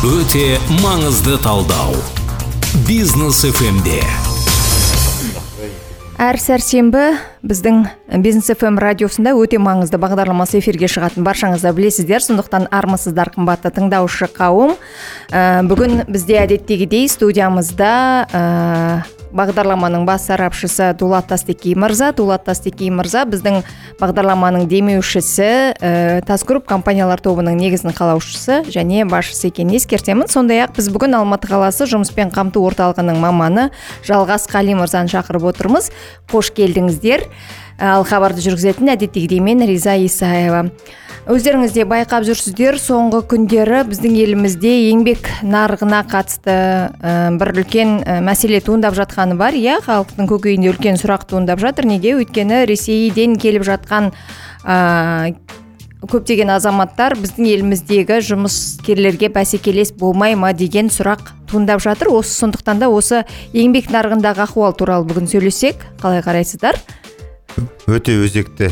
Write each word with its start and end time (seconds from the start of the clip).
өте 0.00 0.56
маңызды 0.80 1.34
талдау. 1.44 1.92
Бизнес 2.88 3.42
фмде 3.52 4.00
әр 6.20 6.36
сәрсенбі 6.40 7.02
біздің 7.44 7.82
бизнес 8.20 8.48
фм 8.52 8.76
радиосында 8.80 9.32
өте 9.40 9.60
маңызды 9.60 10.00
бағдарламасы 10.00 10.58
эфирге 10.60 10.88
шығатын. 10.88 11.24
Баршаңыз 11.24 11.64
да 11.64 11.72
білесіздер 11.76 12.24
сондықтан 12.24 12.68
армысыздар 12.72 13.32
қымбатты 13.36 13.72
тыңдаушы 13.76 14.28
қауым. 14.36 14.74
Ә, 15.32 15.62
бүгін 15.68 16.04
бізде 16.08 16.36
әдеттегідей 16.42 17.08
студиямызда 17.08 17.94
ә, 18.28 18.42
бағдарламаның 19.36 20.04
бас 20.08 20.26
сарапшысы 20.28 20.90
дулат 20.98 21.28
тастекей 21.30 21.74
мырза. 21.78 22.10
Дулат 22.16 22.44
тастекей 22.48 22.90
мырза 22.94 23.24
біздің 23.30 23.62
бағдарламаның 24.00 24.66
демеушісі 24.70 25.48
ә, 25.74 26.20
тасгрупп 26.26 26.66
компаниялар 26.70 27.22
тобының 27.22 27.58
негізін 27.60 27.94
қалаушысы 27.96 28.62
және 28.70 29.06
басшысы 29.08 29.50
екенін 29.50 29.78
ескертемін. 29.78 30.28
Сондай 30.32 30.64
ақ 30.64 30.76
біз 30.78 30.90
бүгін 30.92 31.18
алматы 31.20 31.50
қаласы 31.50 31.88
жұмыспен 31.90 32.34
қамту 32.34 32.64
орталығының 32.66 33.22
маманы 33.22 33.70
жалғас 34.06 34.48
қали 34.50 34.76
мырзаны 34.78 35.12
шақырып 35.12 35.50
отырмыз. 35.52 35.90
Қош 36.30 36.52
келдіңіздер. 36.56 37.28
Ал 37.80 38.04
хабарды 38.04 38.44
жүргізетін 38.44 38.92
әдеттегідей 38.94 39.40
мен 39.44 39.64
риза 39.66 39.96
исаева. 39.96 40.68
Өздеріңіз 41.30 41.74
де 41.76 41.84
байқап 41.84 42.24
жүрсіздер 42.26 42.78
соңғы 42.80 43.20
күндері 43.30 43.82
біздің 43.90 44.16
елімізде 44.22 44.72
еңбек 44.88 45.28
нарығына 45.44 46.00
қатысты 46.10 46.54
ә, 46.90 47.12
бір 47.38 47.52
үлкен 47.60 47.98
ә, 48.02 48.18
мәселе 48.24 48.58
туындап 48.64 48.96
жатқаны 48.96 49.36
бар 49.38 49.54
иә? 49.54 49.78
Халықтың 49.84 50.26
көкейінде 50.30 50.72
үлкен 50.72 50.98
сұрақ 51.00 51.28
туындап 51.30 51.60
жатыр. 51.62 51.86
Неге? 51.86 52.16
Өйткені 52.18 52.64
ресейден 52.66 53.36
келіп 53.40 53.66
жатқан 53.68 54.10
ә, 54.64 55.36
көптеген 56.08 56.50
азаматтар 56.56 57.14
біздің 57.20 57.50
еліміздегі 57.52 58.22
жұмыскерлерге 58.30 59.28
бәсекелес 59.34 59.92
болмай 59.92 60.34
ма 60.40 60.54
деген 60.56 60.88
сұрақ 60.88 61.34
туындап 61.52 61.84
жатыр. 61.84 62.10
Осы 62.16 62.32
сондықтан 62.40 62.80
да 62.80 62.88
осы 62.88 63.26
еңбек 63.52 63.92
нарығындағы 63.92 64.48
ахуал 64.48 64.72
туралы 64.72 65.06
бүгін 65.12 65.28
сөйлессек 65.30 65.84
қалай 66.00 66.24
қарайсыздар? 66.24 66.80
Өте 67.90 68.14
өзекті 68.20 68.70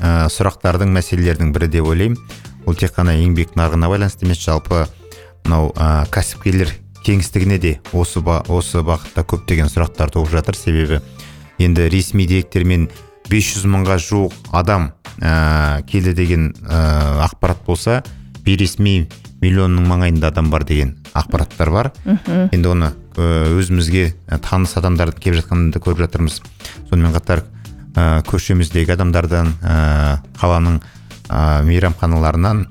ә, 0.00 0.26
сұрақтардың 0.32 0.92
мәселелердің 0.96 1.52
бірі 1.54 1.68
деп 1.70 1.88
ойлаймын. 1.90 2.18
Ол 2.66 2.74
тек 2.78 2.96
қана 2.96 3.14
еңбек 3.18 3.54
нарығына 3.58 3.90
байланысты 3.90 4.26
емес 4.26 4.42
жалпы 4.42 4.84
мынау 5.44 5.70
ә, 5.76 6.06
кәсіпкерлер 6.10 6.72
кеңістігіне 7.06 7.58
де 7.62 7.76
осы 7.94 8.20
ба, 8.20 8.40
осы 8.48 8.82
бағытта 8.82 9.22
көптеген 9.22 9.70
сұрақтар 9.70 10.10
туып 10.14 10.30
жатыр. 10.32 10.58
Себебі 10.58 11.00
енді 11.62 11.88
ресми 11.92 12.26
деректермен 12.26 12.88
500 13.30 13.66
мыңға 13.70 13.98
жуық 14.02 14.34
адам 14.54 14.90
ә, 15.20 15.82
келді 15.86 16.14
деген 16.18 16.50
ә, 16.66 17.26
ақпарат 17.28 17.62
болса 17.66 18.02
бейресми 18.46 19.06
миллионның 19.42 19.86
маңайында 19.86 20.30
адам 20.32 20.50
бар 20.50 20.64
деген 20.66 20.96
ақпараттар 21.14 21.70
бар. 21.70 21.92
Енді 22.52 22.72
оны 22.72 22.92
өзімізге 23.16 24.10
таныс 24.44 24.76
адамдардың 24.76 25.22
келіп 25.22 25.40
жатқанын 25.40 25.70
да 25.74 25.80
көріп 25.82 26.02
жатырмыз. 26.04 26.40
Сонымен 26.90 27.14
қатар 27.16 27.44
ә, 27.96 28.20
көшеміздегі 28.28 28.94
адамдардан 28.94 29.54
ә, 29.64 29.76
қаланың 30.38 30.78
ә, 31.28 31.62
мейрамханаларынан 31.66 32.66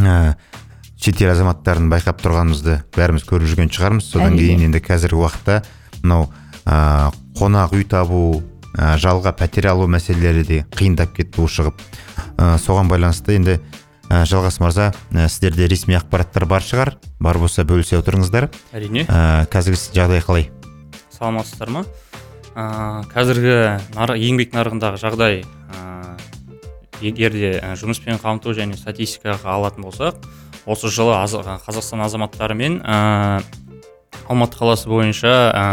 ә, 0.00 0.16
шетел 1.04 1.34
азаматтарын 1.34 1.90
байқап 1.92 2.22
тұрғанымызды 2.24 2.80
бәріміз 2.96 3.26
көріп 3.28 3.50
жүрген 3.52 3.70
шығармыз. 3.74 4.08
Содан 4.08 4.38
кейін 4.40 4.64
енді 4.70 4.80
қазіргі 4.84 5.20
уақытта 5.20 5.60
мынау 6.02 6.30
ә, 6.64 7.12
қонақ 7.36 7.76
үй 7.76 7.84
табу 7.84 8.40
ә, 8.72 8.96
жалға 9.00 9.34
пәтер 9.36 9.68
алу 9.74 9.88
мәселелері 9.90 10.44
де 10.48 10.60
қиындап 10.74 11.12
кетті 11.16 11.44
ушығып 11.44 11.84
ә, 12.38 12.56
соған 12.62 12.88
байланысты 12.88 13.36
енді 13.36 13.58
ә, 14.08 14.24
жалғас 14.24 14.60
мырза 14.64 14.92
ә, 15.12 15.28
сіздерде 15.28 15.68
ресми 15.68 15.98
ақпараттар 15.98 16.48
бар 16.48 16.64
шығар. 16.64 16.94
Бар 17.20 17.38
болса 17.42 17.66
бөлісе 17.68 18.00
отырыңыздар. 18.00 18.48
Әрине. 18.72 19.04
Ә, 19.04 19.44
қазіргі 19.52 19.92
жағдай 19.92 20.24
қалай? 20.24 20.48
Саламатсыздар 21.12 21.70
ма? 21.70 21.84
Ә, 22.54 23.02
қазіргі 23.12 23.58
нар, 23.94 24.14
еңбек 24.16 24.54
нарығындағы 24.54 25.02
жағдай 25.02 25.42
ә, 25.44 26.16
егер 27.02 27.34
де 27.34 27.52
жұмыспен 27.80 28.22
қамту 28.22 28.54
және 28.56 28.78
статистикаға 28.78 29.58
алатын 29.58 29.86
болсақ 29.86 30.22
осы 30.66 30.88
жылы 30.88 31.16
аз, 31.18 31.34
қазақстан 31.36 32.04
азаматтары 32.06 32.56
мен 32.56 32.80
ә, 32.80 33.42
алматы 34.28 34.58
қаласы 34.58 34.88
бойынша 34.88 35.34
ә, 35.50 35.64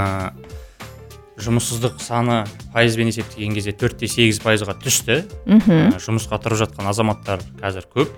жұмыссыздық 1.42 2.02
саны 2.04 2.44
пайызбен 2.74 3.10
есептеген 3.10 3.56
кезде 3.56 3.74
төрт 3.74 4.02
те 4.02 4.10
сегіз 4.12 4.42
пайызға 4.44 4.76
түсті. 4.82 5.24
Мхм. 5.48 5.96
Жұмысқа 6.02 6.38
тұрып 6.44 6.62
жатқан 6.66 6.90
азаматтар 6.92 7.42
қазір 7.62 7.88
көп. 7.96 8.12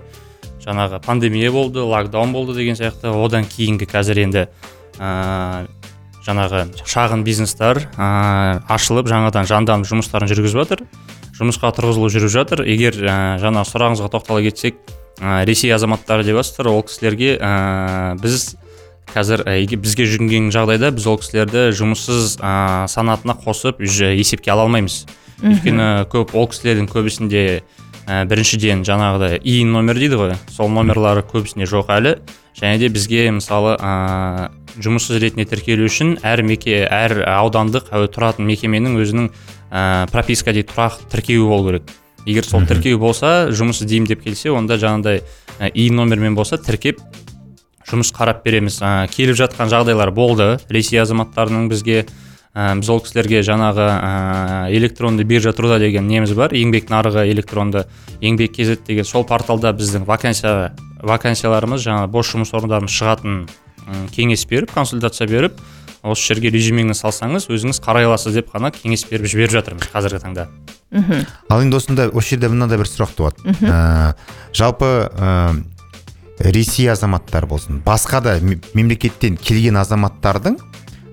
Жаңағы 0.64 1.00
пандемия 1.04 1.52
болды 1.52 1.84
локдаун 1.84 2.32
болды 2.32 2.56
деген 2.58 2.76
сияқты. 2.76 3.12
Одан 3.12 3.48
кейінгі 3.48 3.88
қазір 3.88 4.20
енді 4.26 4.46
ә, 4.98 5.64
жаңағы 6.24 6.64
шағын 6.88 7.24
бизнестер 7.26 7.82
ә, 7.96 8.60
ашылып 8.72 9.08
жаңадан 9.10 9.48
жанданып 9.48 9.88
жұмыстарын 9.88 10.30
жүргізіп 10.30 10.62
жатыр. 10.62 10.84
Жұмысқа 11.34 11.72
тұрғызылу 11.76 12.08
жүріп 12.14 12.32
жатыр. 12.32 12.62
Егер 12.64 12.96
ә, 12.96 13.16
жаңа 13.42 13.64
сұрағыңызға 13.68 14.10
тоқтала 14.12 14.44
кетсек 14.46 14.78
ә, 15.20 15.44
ресей 15.44 15.74
азаматтары 15.74 16.24
деп 16.24 16.38
жатсыздар 16.40 16.70
ол 16.72 16.84
кісілерге 16.86 17.36
ә, 17.36 18.14
біз 18.22 18.54
қазір 19.12 19.44
ә, 19.44 19.58
бізге 19.76 20.06
жүгінген 20.08 20.48
жағдайда 20.54 20.94
біз 20.94 21.08
ол 21.10 21.18
кісілерді 21.20 21.68
жұмыссыз 21.76 22.38
ә, 22.40 22.86
санатына 22.88 23.36
қосып 23.44 23.82
уже 23.84 24.14
есепке 24.16 24.54
ала 24.54 24.64
алмаймыз. 24.68 25.04
Өйткені 25.44 26.06
көп 26.08 26.32
ол 26.38 26.48
кісілердің 26.48 26.88
көбісінде 26.88 27.44
ә, 28.06 28.24
біріншіден 28.28 28.84
жаңағыдай 28.86 29.40
и 29.42 29.64
номер 29.64 29.98
дейді 29.98 30.18
ғой. 30.20 30.34
Сол 30.52 30.68
номерлары 30.72 31.24
көбісінде 31.26 31.68
жоқ 31.68 31.90
әлі. 31.94 32.14
Және 32.54 32.78
де 32.78 32.88
бізге 32.92 33.26
мысалы 33.34 33.74
ә, 33.80 34.50
жұмыссыз 34.78 35.18
ретінде 35.22 35.48
тіркелу 35.50 35.88
үшін 35.88 36.18
әр 36.22 36.44
меке 36.46 36.84
әр 36.86 37.24
аудандық 37.26 37.90
тұратын 38.14 38.46
мекеменің 38.46 38.98
өзінің 39.02 39.28
ә, 39.70 40.06
прописка 40.12 40.54
дейді 40.54 40.70
тұрақ 40.70 41.00
тіркеуі 41.10 41.48
болу 41.48 41.68
керек. 41.72 41.94
Егер 42.26 42.46
сол 42.46 42.64
тіркеу 42.64 42.98
болса 43.02 43.50
жұмыс 43.52 43.82
іздеймін 43.82 44.08
деп 44.12 44.22
келсе 44.24 44.52
онда 44.54 44.78
жаңағыдай 44.80 45.20
ә, 45.58 45.70
и 45.74 45.90
номермен 45.90 46.36
болса 46.38 46.56
тіркеп 46.56 47.02
жұмыс 47.90 48.14
қарап 48.16 48.44
береміз. 48.46 48.78
Ә, 48.80 49.08
келіп 49.12 49.36
жатқан 49.36 49.68
жағдайлар 49.72 50.14
болды. 50.14 50.54
Ресей 50.72 51.02
азаматтарының 51.02 51.68
бізге 51.68 52.04
ә, 52.54 52.74
біз 52.78 52.88
ол 52.90 53.00
кісілерге 53.04 53.42
жаңағы 53.42 53.86
ә, 53.90 54.72
электронды 54.76 55.24
биржа 55.26 55.52
труда 55.52 55.78
деген 55.82 56.06
неміз 56.08 56.32
бар. 56.38 56.54
Еңбек 56.54 56.88
нарығы 56.90 57.26
электронды 57.32 57.84
еңбек 58.22 58.54
kz 58.56 58.78
деген. 58.86 59.04
Сол 59.04 59.24
порталда 59.28 59.72
біздің 59.76 60.06
вакансия 60.06 60.72
вакансияларымыз 61.04 61.82
жаңағы 61.84 62.10
бос 62.14 62.30
жұмыс 62.32 62.54
орындарымыз 62.56 62.94
шығатын 62.94 63.40
м, 63.44 64.06
кеңес 64.14 64.46
беріп 64.48 64.72
консультация 64.72 65.26
беріп 65.28 65.58
осы 66.04 66.34
жерге 66.34 66.50
резюмеңізді 66.52 67.00
салсаңыз 67.00 67.46
өзіңіз 67.52 67.78
қарай 67.84 68.04
аласыз 68.08 68.34
деп 68.36 68.50
қана 68.52 68.70
кеңес 68.72 69.06
беріп 69.08 69.28
жіберіп 69.28 69.52
жатырмыз 69.56 69.88
қазіргі 69.92 70.20
таңда. 70.20 70.46
Мхм. 70.92 71.22
Ал 71.48 71.62
енді 71.64 71.76
осында 71.76 72.08
осы 72.12 72.34
жерде 72.36 72.50
мынандай 72.52 72.76
бір 72.80 72.88
сұрақ 72.88 73.14
туады. 73.16 73.54
Ә, 73.64 74.12
жалпы 74.52 74.90
ә, 75.12 75.62
ресей 76.38 76.90
азаматтары 76.92 77.48
болсын 77.48 77.80
басқа 77.84 78.20
да 78.20 78.36
ме- 78.40 78.60
мемлекеттен 78.74 79.36
келген 79.40 79.76
азаматтардың 79.80 80.58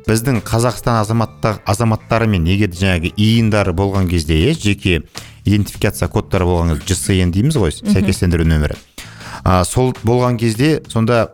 біздің 0.07 0.41
қазақстан 0.45 1.01
азаматта, 1.01 1.57
азаматтарымен 1.65 2.47
егер 2.49 2.71
де 2.71 2.79
жаңағы 2.81 3.11
иіндары 3.15 3.73
болған 3.77 4.09
кезде 4.09 4.37
иә 4.39 4.55
жеке 4.59 5.03
идентификация 5.45 6.09
кодтары 6.09 6.45
болған 6.45 6.79
кезде 6.79 6.95
жсн 6.95 7.33
дейміз 7.35 7.59
ғой 7.61 7.75
сәйкестендіру 7.75 8.45
нөмірі. 8.47 8.77
А, 9.43 9.63
сол 9.65 9.93
болған 10.03 10.37
кезде 10.41 10.81
сонда 10.89 11.31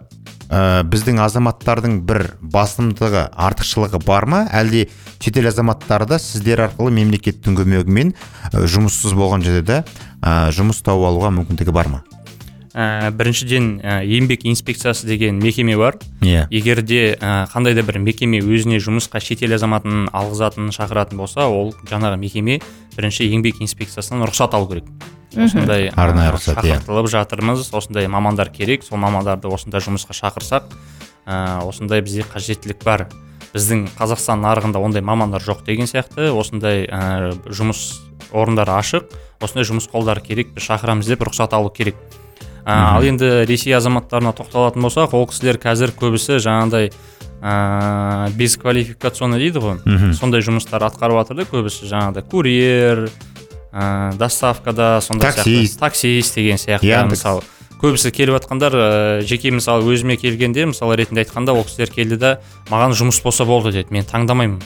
ә, 0.49 0.83
біздің 0.87 1.19
азаматтардың 1.25 2.01
бір 2.07 2.23
басымдығы 2.41 3.27
артықшылығы 3.35 4.01
бар 4.05 4.27
ма? 4.29 4.43
Әлде 4.51 4.87
шетел 5.19 5.49
азаматтары 5.51 6.07
да 6.07 6.19
сіздер 6.21 6.67
арқылы 6.67 6.93
мемлекеттің 7.01 7.57
көмегімен 7.59 8.13
жұмыссыз 8.53 9.15
болған 9.17 9.43
жерде 9.45 9.83
ә, 10.21 10.51
жұмыс 10.55 10.83
тауып 10.85 11.11
алуға 11.11 11.33
мүмкіндігі 11.41 11.75
бар 11.75 11.91
ма? 11.91 12.03
Ә, 12.77 13.09
біріншіден 13.09 13.69
ә, 13.81 13.97
еңбек 14.05 14.45
инспекциясы 14.45 15.07
деген 15.09 15.39
мекеме 15.41 15.75
бар. 15.77 15.97
Иә. 16.21 16.45
Егер 16.53 16.83
де 16.85 17.17
ә, 17.17 17.47
қандай 17.49 17.73
да 17.73 17.81
бір 17.81 17.97
мекеме 18.05 18.39
өзіне 18.43 18.77
жұмысқа 18.83 19.19
шетел 19.23 19.55
азаматын 19.57 20.07
алғызатын 20.13 20.69
шақыратын 20.75 21.17
болса 21.17 21.47
ол 21.49 21.73
жаңағы 21.89 22.19
мекеме 22.21 22.59
бірінші 22.95 23.25
еңбек 23.31 23.63
инспекциясынан 23.65 24.27
рұқсат 24.29 24.53
алу 24.53 24.69
керек. 24.69 24.85
Осындай 25.37 25.89
Арнайы 25.93 26.31
рұқсат, 26.33 26.61
иә. 26.63 26.77
шақыртылып 26.77 27.09
жатырмыз. 27.11 27.65
Осындай 27.73 28.07
мамандар 28.07 28.49
керек. 28.53 28.85
Сол 28.85 29.01
мамандарды 29.01 29.49
осында 29.51 29.81
жұмысқа 29.83 30.15
шақырсақ 30.17 30.69
ә, 31.25 31.65
осындай 31.65 32.01
бізде 32.01 32.25
қажеттілік 32.29 32.83
бар. 32.85 33.07
Біздің 33.53 33.87
қазақстан 33.97 34.41
нарығында 34.43 34.79
ондай 34.81 35.01
мамандар 35.01 35.43
жоқ 35.43 35.65
деген 35.65 35.89
сияқты. 35.89 36.31
Осындай 36.31 36.85
ә, 36.85 37.33
жұмыс 37.49 37.99
орындары 38.31 38.77
ашық. 38.79 39.11
Осындай 39.41 39.67
жұмыс 39.67 39.89
қолдары 39.91 40.23
керек. 40.23 40.55
Біз 40.55 40.69
шақырамыз 40.71 41.11
деп 41.11 41.27
рұқсат 41.27 41.53
алу 41.57 41.69
керек. 41.69 41.99
Ал 42.67 43.03
енді 43.07 43.45
ресей 43.47 43.73
азаматтарына 43.77 44.33
тоқталатын 44.35 44.83
болсақ 44.83 45.13
ол 45.15 45.27
кісілер 45.31 45.57
қазір 45.61 45.93
көбісі 45.95 46.39
жаңағыдай 46.43 46.91
ә, 47.41 48.29
бесквалификационный 48.35 49.39
дейді 49.39 49.61
ғой. 49.63 49.77
Сондай 50.17 50.41
жұмыстар 50.43 50.83
атқарып 50.89 51.21
жатыр 51.21 51.39
да 51.43 51.45
көбісі 51.47 51.87
жаңағыдай 51.87 52.25
курьер 52.27 53.05
ә, 53.71 54.15
доставкада 54.17 54.99
сондай 55.01 55.31
Таксист. 55.31 55.77
сияқты. 55.77 55.79
Таксист 55.79 56.35
деген 56.35 56.57
сияқты 56.57 56.85
Яндекс. 56.85 57.23
мысалы. 57.23 57.41
Көбісі 57.77 58.11
келіп 58.11 58.39
жатқандар 58.41 58.73
ә, 58.73 59.21
жеке 59.21 59.51
мысалы 59.53 59.85
өзіме 59.85 60.17
келгенде 60.17 60.65
мысалы 60.65 60.97
ретінде 60.97 61.23
айтқанда 61.23 61.53
ол 61.53 61.63
кісілер 61.63 61.93
келді 61.93 62.17
да 62.17 62.39
маған 62.71 62.97
жұмыс 62.97 63.21
болса 63.23 63.45
болды 63.45 63.71
деді. 63.71 63.93
Мен 63.93 64.03
таңдамаймын. 64.03 64.59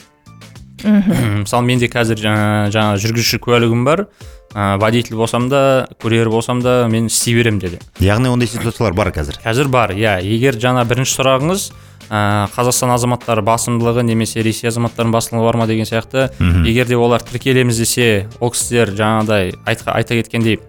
Мысалы 0.82 1.62
менде 1.62 1.86
қазір 1.86 2.18
жаңа, 2.18 2.70
жаңа 2.72 2.96
жүргізуші 2.98 3.38
куәлігім 3.44 3.84
бар. 3.84 4.06
Ә, 4.54 4.78
водитель 4.78 5.16
болсам 5.16 5.48
да 5.48 5.88
курьер 6.02 6.30
болсам 6.30 6.60
да 6.62 6.86
мен 6.88 7.06
істей 7.06 7.34
беремін 7.34 7.60
деді. 7.60 7.80
Яғни 8.00 8.32
ондай 8.32 8.48
ситуациялар 8.48 8.94
бар 8.94 9.12
қазір? 9.12 9.40
Қазір 9.44 9.68
бар 9.72 9.94
иә. 9.96 10.18
Егер 10.22 10.58
жаңа 10.60 10.84
бірінші 10.88 11.18
сұрағыңыз 11.18 11.70
ә, 12.12 12.48
қазақстан 12.52 12.92
азаматтары 12.94 13.42
басымдылығы 13.46 14.04
немесе 14.04 14.42
ресей 14.44 14.68
азаматтарының 14.68 15.14
басымдылығы 15.16 15.48
бар 15.48 15.60
ма 15.62 15.66
деген 15.70 15.88
сияқты 15.88 16.28
егер 16.68 16.90
де 16.90 16.96
олар 16.96 17.24
тіркелеміз 17.24 17.78
десе 17.80 18.28
ол 18.40 18.52
кісілер 18.52 18.92
жаңағыдай 18.98 19.54
айта 19.64 20.18
кеткендей 20.18 20.60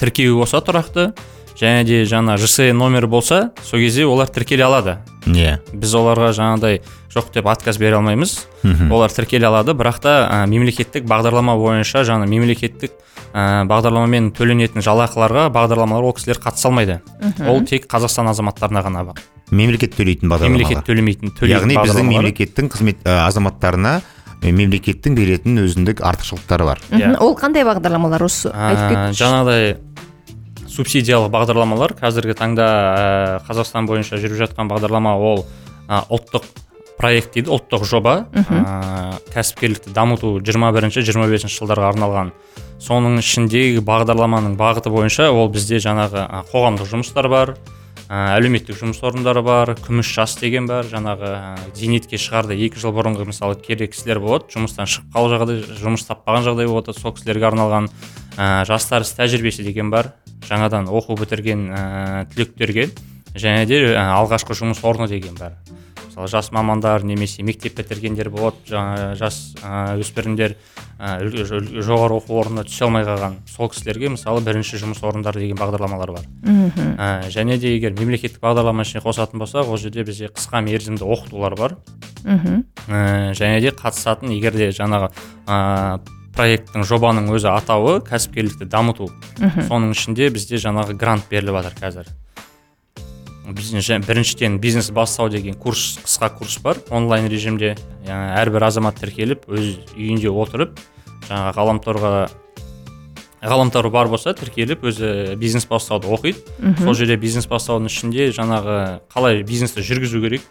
тіркеуі 0.00 0.38
болса 0.38 0.62
тұрақты 0.64 1.10
және 1.58 1.84
де 1.84 2.02
жаңа 2.06 2.36
жсн 2.38 2.76
номері 2.78 3.06
болса 3.10 3.50
сол 3.66 3.80
кезде 3.80 4.06
олар 4.06 4.28
тіркеле 4.30 4.64
алады. 4.64 4.98
Иә 5.26 5.58
біз 5.72 5.94
оларға 5.98 6.30
жаңағыдай 6.36 6.80
жоқ 7.14 7.32
деп 7.34 7.46
отказ 7.50 7.78
бере 7.78 7.98
алмаймыз. 7.98 8.46
Олар 8.90 9.10
тіркеле 9.10 9.48
алады 9.48 9.74
бірақ 9.74 9.98
та 10.00 10.14
ә, 10.30 10.46
мемлекеттік 10.46 11.04
бағдарлама 11.08 11.56
бойынша 11.58 12.04
жаңа 12.06 12.28
мемлекеттік 12.30 12.92
ә, 13.34 13.64
бағдарламамен 13.68 14.30
төленетін 14.36 14.84
жалақыларға 14.84 15.48
бағдарламалар 15.54 16.06
ол 16.06 16.14
кісілер 16.14 16.38
қатыса 16.42 16.70
алмайды. 16.70 17.00
Ол 17.48 17.64
тек 17.66 17.88
қазақстан 17.90 18.30
азаматтарына 18.30 18.84
ғана 18.86 19.04
бар. 19.10 19.18
Мемлекет 19.50 19.96
төлейтін 19.96 20.28
мемлекет 20.28 20.84
бағдарламалар 20.84 20.86
төлемейтін 20.86 21.34
төлейтін 21.34 21.56
яғни 21.56 21.74
біздің 21.74 21.82
бағдарламалар. 21.82 22.22
мемлекеттің 22.22 22.70
қызмет 22.70 23.02
ә, 23.04 23.26
азаматтарына 23.26 24.00
мемлекеттің 24.42 25.16
беретін 25.18 25.58
өзіндік 25.64 26.02
артықшылықтары 26.06 26.64
бар. 26.68 26.82
Мхм. 26.90 27.00
Иә. 27.00 27.16
ол 27.18 27.34
қандай 27.34 27.64
бағдарламалар 27.66 28.22
осы? 28.22 28.52
Айтып 28.52 28.92
кетіңізші. 28.92 29.24
жаңағыдай 29.24 29.76
субсидиялық 30.78 31.32
бағдарламалар. 31.34 31.96
Қазіргі 31.98 32.36
таңда 32.38 32.66
ә, 32.68 33.44
қазақстан 33.48 33.88
бойынша 33.90 34.20
жүріп 34.22 34.38
жатқан 34.44 34.70
бағдарлама 34.70 35.16
ол 35.18 35.44
ә, 35.88 36.04
ұлттық 36.06 36.46
проект 36.98 37.34
дейді 37.34 37.50
ұлттық 37.56 37.86
жоба. 37.88 38.14
Ә, 38.34 39.18
кәсіпкерлікті 39.34 39.94
дамыту 39.96 40.36
21-25 40.38 41.48
жылдарға 41.50 41.90
арналған. 41.94 42.30
Соның 42.82 43.18
ішіндегі 43.18 43.82
бағдарламаның 43.86 44.54
бағыты 44.58 44.92
бойынша 44.94 45.32
ол 45.34 45.50
бізде 45.50 45.82
жаңағы 45.82 46.22
ә, 46.22 46.44
қоғамдық 46.52 46.90
жұмыстар 46.92 47.30
бар 47.32 47.54
ә, 48.06 48.38
әлеуметтік 48.38 48.78
жұмыс 48.78 49.02
орындары 49.02 49.42
бар 49.42 49.74
күміс 49.82 50.06
жас 50.14 50.36
деген 50.38 50.70
бар. 50.70 50.86
Жаңағы 50.86 51.32
ә, 51.34 51.52
зейнетке 51.74 52.22
шығарды 52.22 52.54
екі 52.54 52.78
жыл 52.78 52.94
бұрынғы 52.94 53.26
мысалы 53.26 53.58
керек 53.58 53.96
кісілер 53.96 54.22
болады. 54.22 54.46
Жұмыстан 54.54 54.86
шығып 54.86 55.10
қалу 55.16 55.34
жағдай 55.34 55.62
жұмыс 55.82 56.06
таппаған 56.06 56.46
жағдай 56.46 56.70
болады. 56.70 56.94
Сол 56.94 57.18
кісілерге 57.18 57.50
арналған 57.50 57.90
ә, 58.38 58.64
жастар 58.68 59.02
іс 59.02 59.14
тәжірибесі 59.18 59.66
деген 59.66 59.90
бар. 59.90 60.14
Жаңадан 60.46 60.88
оқу 60.90 61.16
бітірген 61.18 61.66
ә, 61.72 61.82
түлектерге 62.32 62.90
және 63.34 63.66
де 63.66 63.82
ә, 63.94 64.04
алғашқы 64.20 64.56
жұмыс 64.58 64.84
орны 64.86 65.08
деген 65.10 65.34
бар. 65.38 65.58
Мысалы 66.08 66.28
жас 66.28 66.48
мамандар 66.50 67.04
немесе 67.06 67.44
мектеп 67.46 67.76
бітіргендер 67.78 68.30
болады 68.30 68.56
жаңа 68.66 69.14
жас 69.14 69.54
ә, 69.62 69.94
өспірімдер 70.02 70.56
ә, 70.98 71.12
жоғары 71.22 72.18
оқу 72.18 72.40
орнына 72.40 72.64
түсе 72.66 72.88
алмай 72.88 73.06
қалған. 73.06 73.36
Сол 73.46 73.70
кісілерге 73.70 74.10
мысалы 74.16 74.42
бірінші 74.42 74.80
жұмыс 74.82 75.02
орындары 75.06 75.44
деген 75.44 75.60
бағдарламалар 75.60 76.16
бар. 76.16 76.26
Ә, 76.42 77.30
және 77.30 77.58
де 77.62 77.76
егер 77.76 77.94
мемлекеттік 77.94 78.42
бағдарлама 78.42 78.82
ішіне 78.82 79.04
қосатын 79.04 79.38
болсақ 79.38 79.70
ол 79.70 79.78
жерде 79.78 80.02
бізде 80.02 80.32
қысқа 80.32 80.64
мерзімді 80.66 81.06
оқытулар 81.06 81.54
бар. 81.54 81.76
Мхм. 82.24 82.64
Ә, 82.88 83.30
және 83.38 83.60
де 83.62 83.70
қатысатын 83.70 84.34
егер 84.34 84.58
де 84.58 84.72
жаңағы 84.74 85.12
ә, 85.46 86.00
проекттің 86.38 86.86
жобаның 86.86 87.28
өзі 87.34 87.50
атауы 87.50 87.98
кәсіпкерлікті 88.06 88.68
дамыту. 88.70 89.10
Соның 89.68 89.92
ішінде 89.96 90.30
бізде 90.30 90.60
жаңағы 90.62 90.94
грант 90.98 91.26
беріліп 91.30 91.58
жатыр 91.58 91.78
қазір. 91.82 92.10
Бизнес- 93.48 94.06
біріншіден 94.06 94.58
бизнес 94.60 94.90
бастау 94.90 95.28
деген 95.30 95.54
курс 95.54 95.98
қысқа 96.04 96.30
курс 96.38 96.58
бар. 96.62 96.76
Онлайн 96.90 97.28
режимде 97.28 97.76
яғни 98.06 98.36
әрбір 98.38 98.66
азамат 98.68 99.00
тіркеліп 99.00 99.48
өз 99.48 99.78
үйінде 99.96 100.28
отырып 100.28 100.78
жаңағы 101.28 101.54
ғаламторға 101.56 102.28
ғаламторы 103.42 103.90
бар 103.90 104.08
болса 104.10 104.34
тіркеліп 104.34 104.84
өзі 104.84 105.36
бизнес 105.38 105.66
бастауды 105.66 106.08
оқиды. 106.12 106.38
Сол 106.82 106.94
жерде 106.94 107.16
бизнес 107.16 107.46
бастаудың 107.48 107.86
ішінде 107.88 108.28
жаңағы 108.36 109.00
қалай 109.14 109.42
бизнесті 109.46 109.80
жүргізу 109.80 110.20
керек 110.20 110.42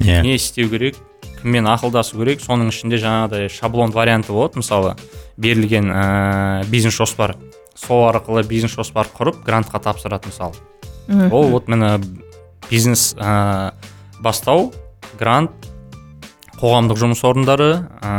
иә. 0.00 0.22
не 0.22 0.36
істеу 0.36 0.68
керек 0.70 0.94
кіммен 1.42 1.66
ақылдасу 1.66 2.16
керек. 2.20 2.40
Соның 2.40 2.68
ішінде 2.70 2.96
жаңағыдай 3.02 3.48
шаблон 3.50 3.90
варианты 3.90 4.32
болады 4.32 4.60
мысалы. 4.62 4.94
Берілген 5.36 5.90
ә, 5.90 6.64
бизнес 6.70 6.94
жоспар 6.96 7.36
сол 7.74 8.06
арқылы 8.08 8.44
бизнес 8.46 8.74
жоспар 8.76 9.08
құрып 9.10 9.42
грантқа 9.44 9.80
тапсырады 9.82 10.30
мысалы. 10.30 10.54
Ол 11.30 11.50
вот 11.50 11.68
міне 11.68 11.98
бизнес 12.70 13.14
ә, 13.18 13.72
бастау 14.20 14.72
грант 15.18 15.52
қоғамдық 16.54 16.96
жұмыс 16.96 17.20
орындары 17.26 17.70
ә, 18.00 18.12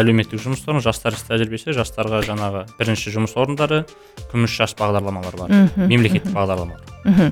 әлеуметтік 0.00 0.40
жұмыс 0.42 0.64
орны 0.66 0.80
жастар 0.82 1.14
іс 1.14 1.26
тәжірибесі 1.28 1.76
жастарға 1.76 2.22
жаңағы 2.26 2.64
бірінші 2.78 3.12
жұмыс 3.14 3.36
орындары 3.38 3.84
күміс 4.32 4.56
жас 4.56 4.74
бағдарламалар 4.78 5.36
бар 5.38 5.54
мемлекеттік 5.76 6.32
бағдарламалар. 6.34 6.82
Мхм. 7.04 7.30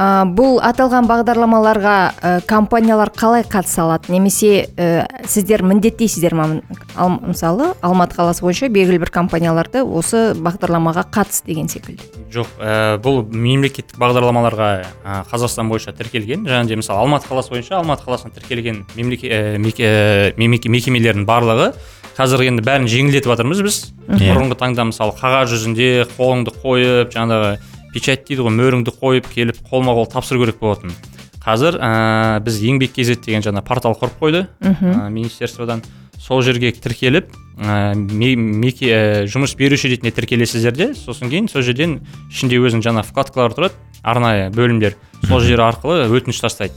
А, 0.00 0.24
бұл 0.24 0.56
аталған 0.64 1.04
бағдарламаларға 1.10 1.94
ә, 2.24 2.30
компаниялар 2.48 3.10
қалай 3.12 3.42
қатыса 3.44 3.82
алады? 3.84 4.08
Немесе 4.14 4.62
ә, 4.80 5.04
сіздер 5.28 5.60
міндеттейсіздер 5.68 6.32
ма? 6.38 6.46
Ал, 6.96 7.18
мысалы 7.20 7.74
алматы 7.84 8.16
қаласы 8.16 8.40
бойынша 8.40 8.70
белгілі 8.72 9.02
бір 9.02 9.12
компанияларды 9.12 9.82
осы 9.84 10.30
бағдарламаға 10.40 11.04
қатыс 11.12 11.42
деген 11.44 11.68
секілді. 11.68 12.00
Жоқ 12.32 12.48
ә, 12.56 12.96
бұл 13.04 13.26
мемлекеттік 13.28 14.00
бағдарламаларға 14.00 14.70
ә, 15.04 15.20
қазақстан 15.28 15.68
бойынша 15.68 15.92
тіркелген. 15.98 16.48
Және 16.48 16.72
де 16.72 16.80
мысалы 16.80 17.04
алматы 17.04 17.28
қаласы 17.28 17.52
бойынша 17.52 17.82
алматы 17.82 18.08
қаласына 18.08 18.32
тіркелген 18.38 18.86
мемлеке, 18.96 19.28
ә, 19.28 19.58
меке- 19.60 19.84
ә, 19.84 20.34
мемеке- 20.40 20.72
мекемелердің 20.72 21.28
барлығы 21.28 21.74
қазір 22.16 22.46
енді 22.48 22.64
бәрін 22.64 22.88
жеңілдетіп 22.90 23.30
жатырмыз 23.34 23.60
біз 23.64 23.76
бұрынғы 24.08 24.56
таңда 24.60 24.88
мысалы 24.88 25.14
қағаз 25.20 25.52
жүзінде 25.52 26.06
қолыңды 26.16 26.52
қойып 26.62 27.12
жаңағы 27.14 27.52
печать 27.94 28.26
дейді 28.28 28.42
ғой 28.46 28.54
мөріңді 28.56 28.92
қойып 29.00 29.28
келіп 29.34 29.62
қолма 29.70 29.94
қол 29.98 30.06
тапсыру 30.10 30.44
керек 30.44 30.58
болатын. 30.60 30.92
Қазір 31.40 31.78
ә, 31.80 32.40
біз 32.44 32.58
еңбек 32.62 32.92
kz 32.94 33.16
деген 33.24 33.42
жаңа 33.42 33.62
портал 33.64 33.94
құрып 33.96 34.18
қойды. 34.20 34.46
Ә, 34.60 35.08
министерстводан 35.10 35.82
сол 36.20 36.42
жерге 36.44 36.70
тіркеліп 36.72 37.30
ә, 37.58 37.94
ме- 37.96 38.36
меке 38.36 38.90
ә, 38.92 39.24
жұмыс 39.24 39.56
беруші 39.56 39.88
ретінде 39.88 40.12
тіркелесіздер 40.12 40.76
де 40.76 40.90
сосын 40.94 41.30
кейін 41.32 41.48
сол 41.48 41.62
жерден 41.64 42.00
ішінде 42.30 42.60
өзінің 42.60 42.84
жаңа 42.84 43.02
вкладкалар 43.08 43.56
тұрады 43.56 43.74
арнайы 44.04 44.50
бөлімдер 44.52 44.94
сол 45.26 45.40
жер 45.40 45.60
арқылы 45.64 46.04
өтініш 46.12 46.40
тастайды. 46.44 46.74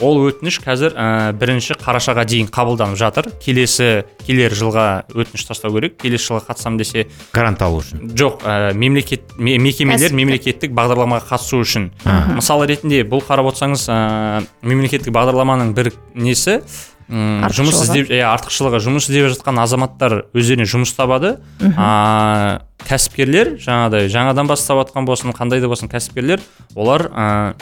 Ол 0.00 0.18
өтініш 0.28 0.58
қазір 0.60 0.92
ә, 0.92 1.32
бірінші 1.32 1.76
қарашаға 1.80 2.24
дейін 2.28 2.48
қабылданып 2.52 2.98
жатыр. 3.00 3.30
Келесі 3.40 4.04
келер 4.26 4.52
жылға 4.52 5.04
өтініш 5.14 5.46
тастау 5.48 5.72
керек. 5.76 5.96
Келесі 6.02 6.28
жылға 6.32 6.42
қатысамын 6.50 6.76
десе 6.82 7.06
грант 7.32 7.62
алу 7.62 7.80
үшін. 7.80 8.10
жоқ 8.16 8.42
ә, 8.44 8.74
мемлекет 8.74 9.36
ме- 9.38 9.56
мекемелер 9.58 10.12
мемлекеттік 10.12 10.72
бағдарламаға 10.76 11.24
қатысу 11.30 11.62
үшін. 11.64 11.90
Мысалы 12.36 12.66
ретінде 12.68 13.04
бұл 13.08 13.24
қарап 13.24 13.48
отырсаңыз 13.52 13.86
ә, 13.88 14.44
мемлекеттік 14.62 15.14
бағдарламаның 15.16 15.72
бір 15.74 15.92
несі? 16.14 16.60
М, 17.08 17.44
жұмыс 17.54 17.84
іздеп 17.86 18.08
иә 18.10 18.26
артықшылығы. 18.34 18.80
Жұмыс 18.82 19.06
іздеп 19.06 19.30
жатқан 19.30 19.60
азаматтар 19.62 20.24
өздеріне 20.34 20.66
жұмыс 20.66 20.90
табады. 20.98 21.36
А, 21.78 22.60
кәсіпкерлер 22.88 23.54
жаңағыдай 23.62 24.10
жаңадан 24.10 24.46
бастап 24.50 24.82
жатқан 24.82 25.06
болсын 25.06 25.30
қандай 25.32 25.60
да 25.62 25.68
болсын 25.70 25.88
кәсіпкерлер 25.88 26.42
олар 26.74 27.06
ә, 27.14 27.54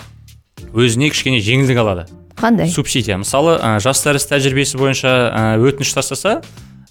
өзіне 0.73 1.11
кішкене 1.13 1.41
жеңілдік 1.45 1.81
алады. 1.83 2.07
Қандай? 2.39 2.69
Субсидия. 2.73 3.19
Мысалы 3.21 3.59
ә, 3.61 3.77
жастар 3.83 4.17
іс 4.19 4.27
тәжірибесі 4.31 4.79
бойынша 4.81 5.13
ә, 5.31 5.43
өтініш 5.61 5.93
тастаса 5.95 6.41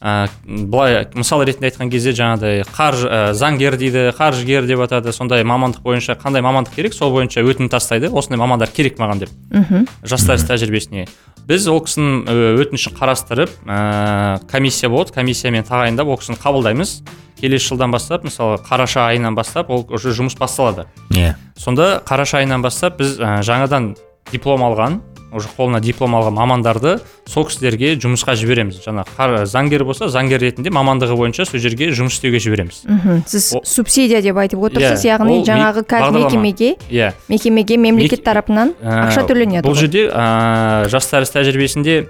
ә, 0.04 0.28
былай 0.46 1.08
мысал 1.16 1.42
ретінде 1.48 1.70
айтқан 1.70 1.90
кезде 1.92 2.12
жаңағыдай 2.12 2.66
қаржы 2.68 3.08
ә, 3.08 3.20
заңгер 3.38 3.78
дейді 3.80 4.10
қаржыгер 4.18 4.68
деп 4.68 4.84
атады. 4.84 5.14
Сондай 5.16 5.46
мамандық 5.48 5.82
бойынша 5.86 6.18
қандай 6.20 6.44
мамандық 6.44 6.76
керек? 6.76 6.94
Сол 6.94 7.14
бойынша 7.16 7.42
өтінім 7.42 7.72
тастайды. 7.72 8.12
Осындай 8.12 8.42
мамандар 8.42 8.68
керек 8.68 9.00
маған 9.00 9.24
деп. 9.24 9.32
Мхм. 9.54 9.88
Жастар 10.04 10.36
іс 10.36 10.44
тәжірибесіне. 10.50 11.08
Біз 11.48 11.68
ол 11.72 11.80
кісінің 11.88 12.28
ә, 12.28 12.38
өтінішін 12.66 12.98
қарастырып 13.00 13.56
ә, 13.64 14.44
комиссия 14.52 14.92
болады. 14.92 15.16
Комиссиямен 15.16 15.64
тағайындап 15.64 16.12
ол 16.12 16.20
кісіні 16.20 16.40
қабылдаймыз. 16.44 17.00
Келесі 17.40 17.74
жылдан 17.74 17.92
бастап 17.92 18.24
мысалы 18.28 18.60
қараша 18.64 19.08
айынан 19.10 19.36
бастап 19.36 19.72
ол 19.72 19.88
уже 19.90 20.12
жұмыс 20.16 20.38
басталады. 20.40 20.86
Иә. 21.12 21.34
Сонда 21.60 22.02
қараша 22.06 22.44
айынан 22.44 22.64
бастап 22.64 23.00
біз 23.00 23.18
ә, 23.20 23.40
жаңадан 23.44 23.96
диплом 24.32 24.64
алған 24.64 25.02
уже 25.36 25.48
қолына 25.58 25.80
диплом 25.82 26.16
алған 26.16 26.34
мамандарды 26.38 27.00
сол 27.26 27.46
кісілерге 27.48 27.96
жұмысқа 28.02 28.36
жібереміз. 28.40 28.80
Жаңа 28.86 29.06
қар- 29.18 29.46
заңгер 29.50 29.84
болса 29.84 30.08
заңгер 30.12 30.40
ретінде 30.44 30.70
мамандығы 30.70 31.16
бойынша 31.18 31.46
сол 31.46 31.60
жерге 31.60 31.90
жұмыс 31.92 32.18
істеуге 32.20 32.40
жібереміз. 32.40 32.84
Мхм. 32.86 33.24
Сіз 33.28 33.54
О- 33.56 33.62
субсидия 33.66 34.22
деп 34.22 34.38
айтып 34.38 34.60
отырсыз 34.64 35.04
Иә, 35.06 35.18
яғни 35.18 35.44
жаңағы 35.44 35.84
мекемеге? 36.12 36.76
Иә. 36.90 37.14
Мекемеге 37.30 37.78
мемлекет 37.78 38.24
тарапынан 38.24 38.74
Ә, 38.82 39.10
ақша 39.10 39.28
төленеді 39.28 39.68
бұл 39.68 39.76
жерде 39.76 40.08
ә, 40.10 40.88
жастар 40.90 41.24
іс 41.24 41.32
тәжірибесінде 41.32 42.08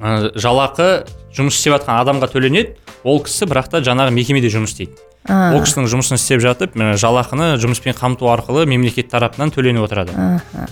ә, 0.00 0.32
жалақы 0.34 1.04
жұмыс 1.36 1.54
істеп 1.58 1.74
жатқан 1.78 2.00
адамға 2.04 2.30
төленеді. 2.32 2.76
Ол 3.04 3.22
кісі 3.24 3.46
бірақ 3.48 3.70
та 3.70 3.80
жаңағы 3.80 4.10
мекемеде 4.12 4.48
жұмыс 4.52 4.74
істейді. 4.74 4.92
Ол 5.28 5.60
кісінің 5.60 5.88
жұмысын 5.92 6.16
істеп 6.16 6.40
жатып 6.40 6.76
жалақыны 6.76 7.52
жұмыспен 7.60 7.92
қамту 7.98 8.30
арқылы 8.32 8.64
мемлекет 8.70 9.10
тарапынан 9.12 9.52
төленіп 9.52 9.84
отырады. 9.84 10.14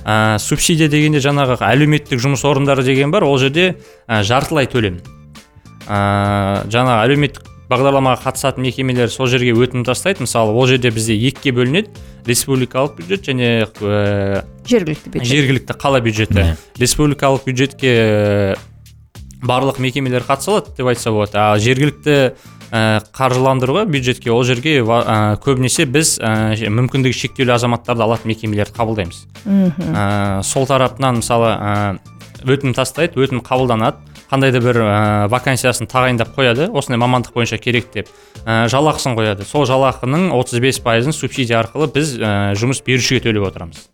Ә, 0.09 0.39
субсидия 0.41 0.89
дегенде 0.89 1.21
жаңағы 1.21 1.59
әлеуметтік 1.61 2.23
жұмыс 2.23 2.47
орындары 2.49 2.83
деген 2.87 3.13
бар 3.13 3.27
ол 3.29 3.37
жерде 3.39 3.77
ә, 4.09 4.23
жартылай 4.25 4.67
төлем. 4.67 5.03
Ә, 5.85 6.65
жаңағы 6.73 7.05
әлеуметтік 7.05 7.45
бағдарламаға 7.69 8.23
қатысатын 8.25 8.65
мекемелер 8.65 9.13
сол 9.13 9.29
жерге 9.29 9.53
өтінім 9.53 9.85
тастайды. 9.85 10.25
Мысалы 10.25 10.57
ол 10.57 10.67
жерде 10.67 10.89
бізде 10.91 11.13
екіге 11.29 11.53
бөлінеді. 11.61 11.93
Республикалық 12.25 12.97
бюджет 12.97 13.29
және 13.29 13.69
ә, 13.69 14.45
жергілікті 14.65 15.13
бюджет. 15.13 15.29
жергілікті 15.29 15.77
қала 15.77 16.01
бюджеті. 16.01 16.57
Республикалық 16.81 17.45
бюджетке 17.45 17.93
ә, 17.93 18.59
барлық 19.45 19.79
мекемелер 19.79 20.25
қатыса 20.25 20.57
алады 20.57 20.73
деп 20.77 20.89
айтса 20.89 21.13
болады. 21.13 21.37
Ал 21.37 21.61
жергілікті 21.61 22.33
қаржыландыруға 22.71 23.87
бюджетке 23.89 24.31
ол 24.35 24.45
жерге 24.45 24.79
ә, 24.83 25.39
көбінесе 25.41 25.87
біз 25.89 26.19
ә, 26.21 26.53
мүмкіндігі 26.69 27.17
шектеулі 27.17 27.55
азаматтарды 27.57 28.05
алатын 28.05 28.29
мекемелерді 28.29 28.75
қабылдаймыз. 28.77 29.23
Ә, 29.47 30.43
сол 30.45 30.67
тарапынан 30.69 31.23
мысалы 31.23 31.55
ә, 31.57 31.73
өтінім 32.45 32.75
тастайды 32.77 33.17
өтінім 33.25 33.41
қабылданады. 33.47 34.05
Қандай 34.29 34.53
да 34.53 34.61
бір 34.61 34.77
ә, 34.85 35.29
вакансиясын 35.33 35.89
тағайындап 35.89 36.35
қояды 36.37 36.67
осындай 36.69 37.01
мамандық 37.01 37.33
бойынша 37.33 37.57
керек 37.57 37.89
деп 37.95 38.11
ә, 38.45 38.67
жалақысын 38.69 39.17
қояды. 39.17 39.47
Сол 39.49 39.65
жалақының 39.65 40.29
35 40.37 40.83
пайызын 40.85 41.17
субсидия 41.17 41.63
арқылы 41.63 41.89
біз 41.95 42.13
ә, 42.21 42.53
жұмыс 42.61 42.83
берушіге 42.85 43.25
төлеп 43.25 43.49
отырамыз. 43.49 43.87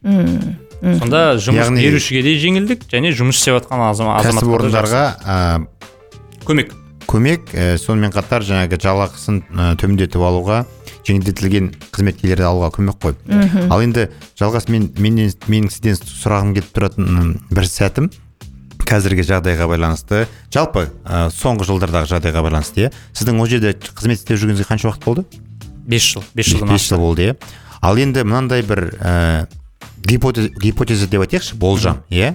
Сонда 0.98 1.36
жұмыс 1.38 1.62
Яғни- 1.70 1.86
берушіге 1.86 2.22
де 2.26 2.34
жеңілдік 2.42 2.82
және 2.90 3.14
жұмыс 3.14 3.38
істеп 3.38 3.60
жатқан 3.62 3.86
азама- 3.92 4.18
азаматтарға 4.18 5.04
ә, 5.22 5.66
көмек. 6.44 6.74
Көмек. 7.14 7.54
Ә, 7.54 7.78
сонымен 7.78 8.12
қатар 8.14 8.42
жаңағы 8.44 8.80
жалақысын 8.82 9.40
ә, 9.54 9.70
төмендетіп 9.78 10.20
алуға 10.26 10.64
жеңілдетілген 11.06 11.70
қызметкерлерді 11.94 12.46
алуға 12.48 12.72
көмек 12.74 12.98
қой. 12.98 13.14
Ал 13.70 13.82
енді 13.84 14.08
жалғас 14.40 14.66
мен 14.72 14.90
менен 14.98 15.30
менің 15.46 15.70
сізден 15.70 15.98
сұрағым 16.00 16.54
келіп 16.56 16.70
тұратын 16.74 17.34
бір 17.54 17.68
сәтім. 17.68 18.10
Қазіргі 18.84 19.24
жағдайға 19.24 19.64
байланысты 19.70 20.26
жалпы 20.52 20.90
ә, 21.08 21.30
соңғы 21.32 21.64
жылдардағы 21.70 22.10
жағдайға 22.10 22.42
байланысты 22.44 22.82
иә 22.82 22.90
сіздің 23.16 23.38
ол 23.40 23.48
жерде 23.48 23.70
қызмет 23.80 24.18
істеп 24.20 24.36
жүргеніңізге 24.42 24.66
қанша 24.68 24.90
уақыт 24.90 25.06
болды? 25.06 25.24
Бес 25.88 26.04
жыл 26.04 26.24
бес 26.36 26.50
жылдан 26.50 26.74
бес 26.74 26.84
жыл 26.90 27.00
болды 27.00 27.30
иә. 27.30 27.36
Ал 27.80 27.96
енді 27.96 28.26
мынандай 28.28 28.60
бір 28.60 28.90
ә, 29.00 29.46
гипотез, 30.04 30.50
гипотеза 30.60 31.08
деп 31.08 31.24
айтайықшы 31.24 31.56
болжам 31.56 32.02
иә. 32.12 32.34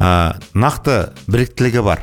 Ә, 0.00 0.40
нақты 0.56 1.10
біліктілігі 1.28 1.84
бар 1.84 2.00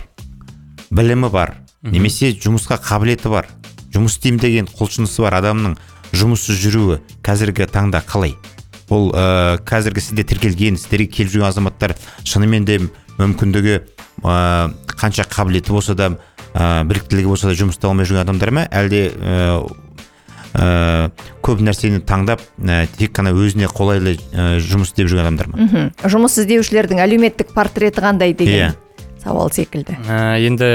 білімі 0.92 1.34
бар 1.34 1.58
немесе 1.84 2.32
жұмысқа 2.38 2.78
қабілеті 2.84 3.32
бар 3.34 3.48
жұмыс 3.94 4.18
істеймін 4.18 4.42
деген 4.42 4.68
құлшынысы 4.70 5.24
бар 5.26 5.40
адамның 5.40 5.78
жұмыссыз 6.16 6.60
жүруі 6.62 7.00
қазіргі 7.26 7.68
таңда 7.72 8.04
қалай? 8.06 8.36
Ол 8.92 9.10
ә, 9.16 9.58
қазіргі 9.66 10.04
сізде 10.04 10.26
тіркелген 10.28 10.78
сіздерге 10.78 11.08
келіп 11.10 11.32
жүрген 11.34 11.48
азаматтар 11.50 11.96
шынымен 12.28 12.68
де 12.68 12.78
мүмкіндігі 13.18 13.78
ә, 13.80 14.72
қанша 15.00 15.26
қабілеті 15.32 15.74
болса 15.74 15.96
да 15.96 16.12
ә, 16.54 16.84
біліктілігі 16.86 17.32
болса 17.32 17.50
да 17.50 17.56
жұмыс 17.58 17.80
таба 17.80 17.96
алмай 17.96 18.10
жүрген 18.10 18.28
адамдар 18.28 18.52
ма? 18.52 18.68
Әлде 18.68 19.08
ә, 19.16 19.48
ә, 20.54 21.10
көп 21.42 21.64
нәрсені 21.64 22.04
таңдап 22.06 22.44
ә, 22.60 22.86
тек 23.00 23.16
қана 23.16 23.34
өзіне 23.34 23.72
қолайлы 23.72 24.18
ә, 24.36 24.60
жұмыс 24.60 24.92
істеп 24.92 25.10
жүрген 25.10 25.32
адамдар 25.32 25.52
ма? 25.52 25.66
Мхм. 25.66 25.92
жұмыс 26.12 26.38
іздеушілердің 26.44 27.02
әлеуметтік 27.08 27.56
портреті 27.56 28.04
қандай 28.04 28.36
деген? 28.36 28.76
Иә. 28.76 28.91
Сауал 29.22 29.52
секілді. 29.54 29.98
Ә, 30.10 30.38
енді 30.42 30.68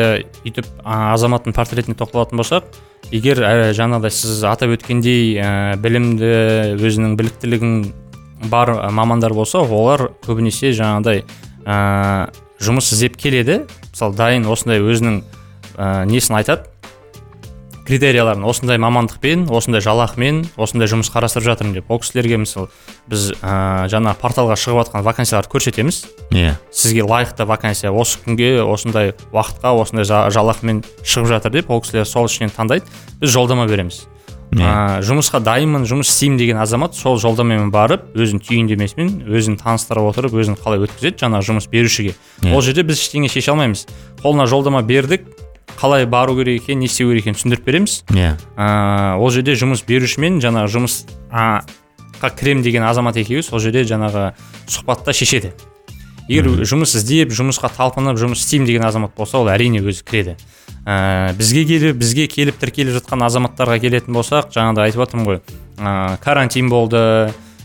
өйтіп 0.47 0.69
азаматтың 0.83 1.55
портретіне 1.57 1.97
тоқталатын 1.99 2.41
болсақ 2.41 2.69
егер 3.15 3.43
ә, 3.43 3.53
жаңағыдай 3.77 4.15
сіз 4.15 4.43
атап 4.47 4.75
өткендей 4.77 5.37
ә, 5.39 5.51
білімді 5.83 6.31
өзінің 6.79 7.17
біліктілігін 7.19 7.77
бар 8.51 8.73
мамандар 8.95 9.35
болса 9.35 9.63
олар 9.63 10.11
көбінесе 10.27 10.73
жаңағыдай 10.77 11.25
ә, 11.67 11.77
жұмыс 12.63 12.93
іздеп 12.95 13.19
келеді. 13.21 13.65
Мысалы 13.93 14.17
дайын 14.17 14.47
осындай 14.51 14.83
өзінің 14.83 15.21
ә, 15.77 16.05
несін 16.09 16.39
айтады. 16.41 16.71
Критерияларын 17.87 18.45
осындай 18.47 18.79
мамандықпен 18.83 19.47
осындай 19.55 19.81
жалақымен 19.85 20.43
осындай 20.59 20.91
жұмыс 20.91 21.11
қарастырып 21.15 21.47
жатырмын 21.47 21.79
деп 21.79 21.91
ол 21.91 22.01
кісілерге 22.03 22.41
мысалы 22.43 22.69
біз 23.07 23.31
ә, 23.39 23.87
жаңа 23.93 24.17
порталға 24.19 24.59
шығып 24.59 24.83
жатқан 24.83 25.07
вакансияларды 25.07 25.53
көрсетеміз. 25.53 26.03
Иә. 26.35 26.57
Сізге 26.75 27.07
лайықты 27.07 27.47
вакансия 27.47 27.93
осы 27.95 28.19
күнге 28.25 28.61
осындай 28.67 29.15
уақытқа 29.31 29.77
осындай 29.79 30.05
жа- 30.09 30.27
жалақымен 30.35 30.83
шығып 31.05 31.31
жатыр 31.37 31.55
деп 31.61 31.71
ол 31.71 31.81
кісілер 31.81 32.07
сол 32.11 32.27
ішінен 32.27 32.51
таңдайды. 32.57 32.85
Біз 33.23 33.31
жолдама 33.31 33.69
береміз. 33.71 34.05
Ә, 34.57 35.03
жұмысқа 35.03 35.41
дайынмын 35.43 35.85
жұмыс 35.91 36.07
істеймін 36.07 36.39
деген 36.39 36.59
азамат 36.63 36.95
сол 36.95 37.19
жолдамамен 37.19 37.73
барып 37.75 38.13
өзінің 38.15 38.45
түйіндемесімен 38.47 39.25
өзін 39.27 39.59
таныстырып 39.59 40.07
отырып 40.13 40.37
өзін 40.39 40.55
қалай 40.55 40.87
өткізеді 40.87 41.19
жаңағы 41.19 41.49
жұмыс 41.51 41.67
берушіге. 41.69 42.15
Иә. 42.43 42.55
ол 42.55 42.63
жерде 42.63 42.85
біз 42.87 43.03
ештеңе 43.03 43.29
шеше 43.29 43.51
алмаймыз. 43.51 43.87
Қолына 44.23 44.47
жолдама 44.47 44.83
бердік 44.87 45.27
қалай 45.77 46.07
бару 46.07 46.37
керек 46.39 46.63
екенін 46.63 46.85
не 46.85 46.91
істеу 46.91 47.11
керек 47.11 47.27
екенін 47.27 47.39
түсіндіріп 47.39 47.65
береміз. 47.67 48.01
Иә. 48.15 48.35
Ә, 48.57 49.17
ол 49.21 49.31
жерде 49.31 49.57
жұмыс 49.59 49.85
берушімен 49.87 50.41
жаңағы 50.43 50.73
жұмыс 50.73 50.99
а, 51.31 51.63
қа 52.21 52.33
кірем 52.37 52.63
деген 52.65 52.87
азамат 52.89 53.17
екеуі 53.21 53.45
сол 53.45 53.61
жерде 53.61 53.85
жаңағы 53.89 54.33
сұхбатта 54.67 55.15
шешеді. 55.17 55.53
Егер 56.29 56.65
жұмыс 56.67 56.97
іздеп 56.99 57.31
жұмысқа 57.37 57.71
талпынып 57.77 58.19
жұмыс 58.19 58.43
істеймін 58.43 58.67
деген 58.67 58.87
азамат 58.89 59.15
болса 59.15 59.39
ол 59.39 59.51
әрине 59.53 59.85
өзі 59.85 60.03
кіреді. 60.07 60.37
Ә, 60.87 61.35
бізге 61.39 61.65
келіп 61.67 61.97
бізге 61.99 62.27
келіп 62.31 62.59
тіркеліп 62.63 62.99
жатқан 63.01 63.25
азаматтарға 63.27 63.79
келетін 63.83 64.15
болсақ 64.15 64.53
жаңағыдай 64.55 64.91
айтып 64.91 65.03
жатырмын 65.03 65.27
ғой 65.27 65.41
ә, 65.79 66.17
карантин 66.23 66.71
болды 66.71 67.01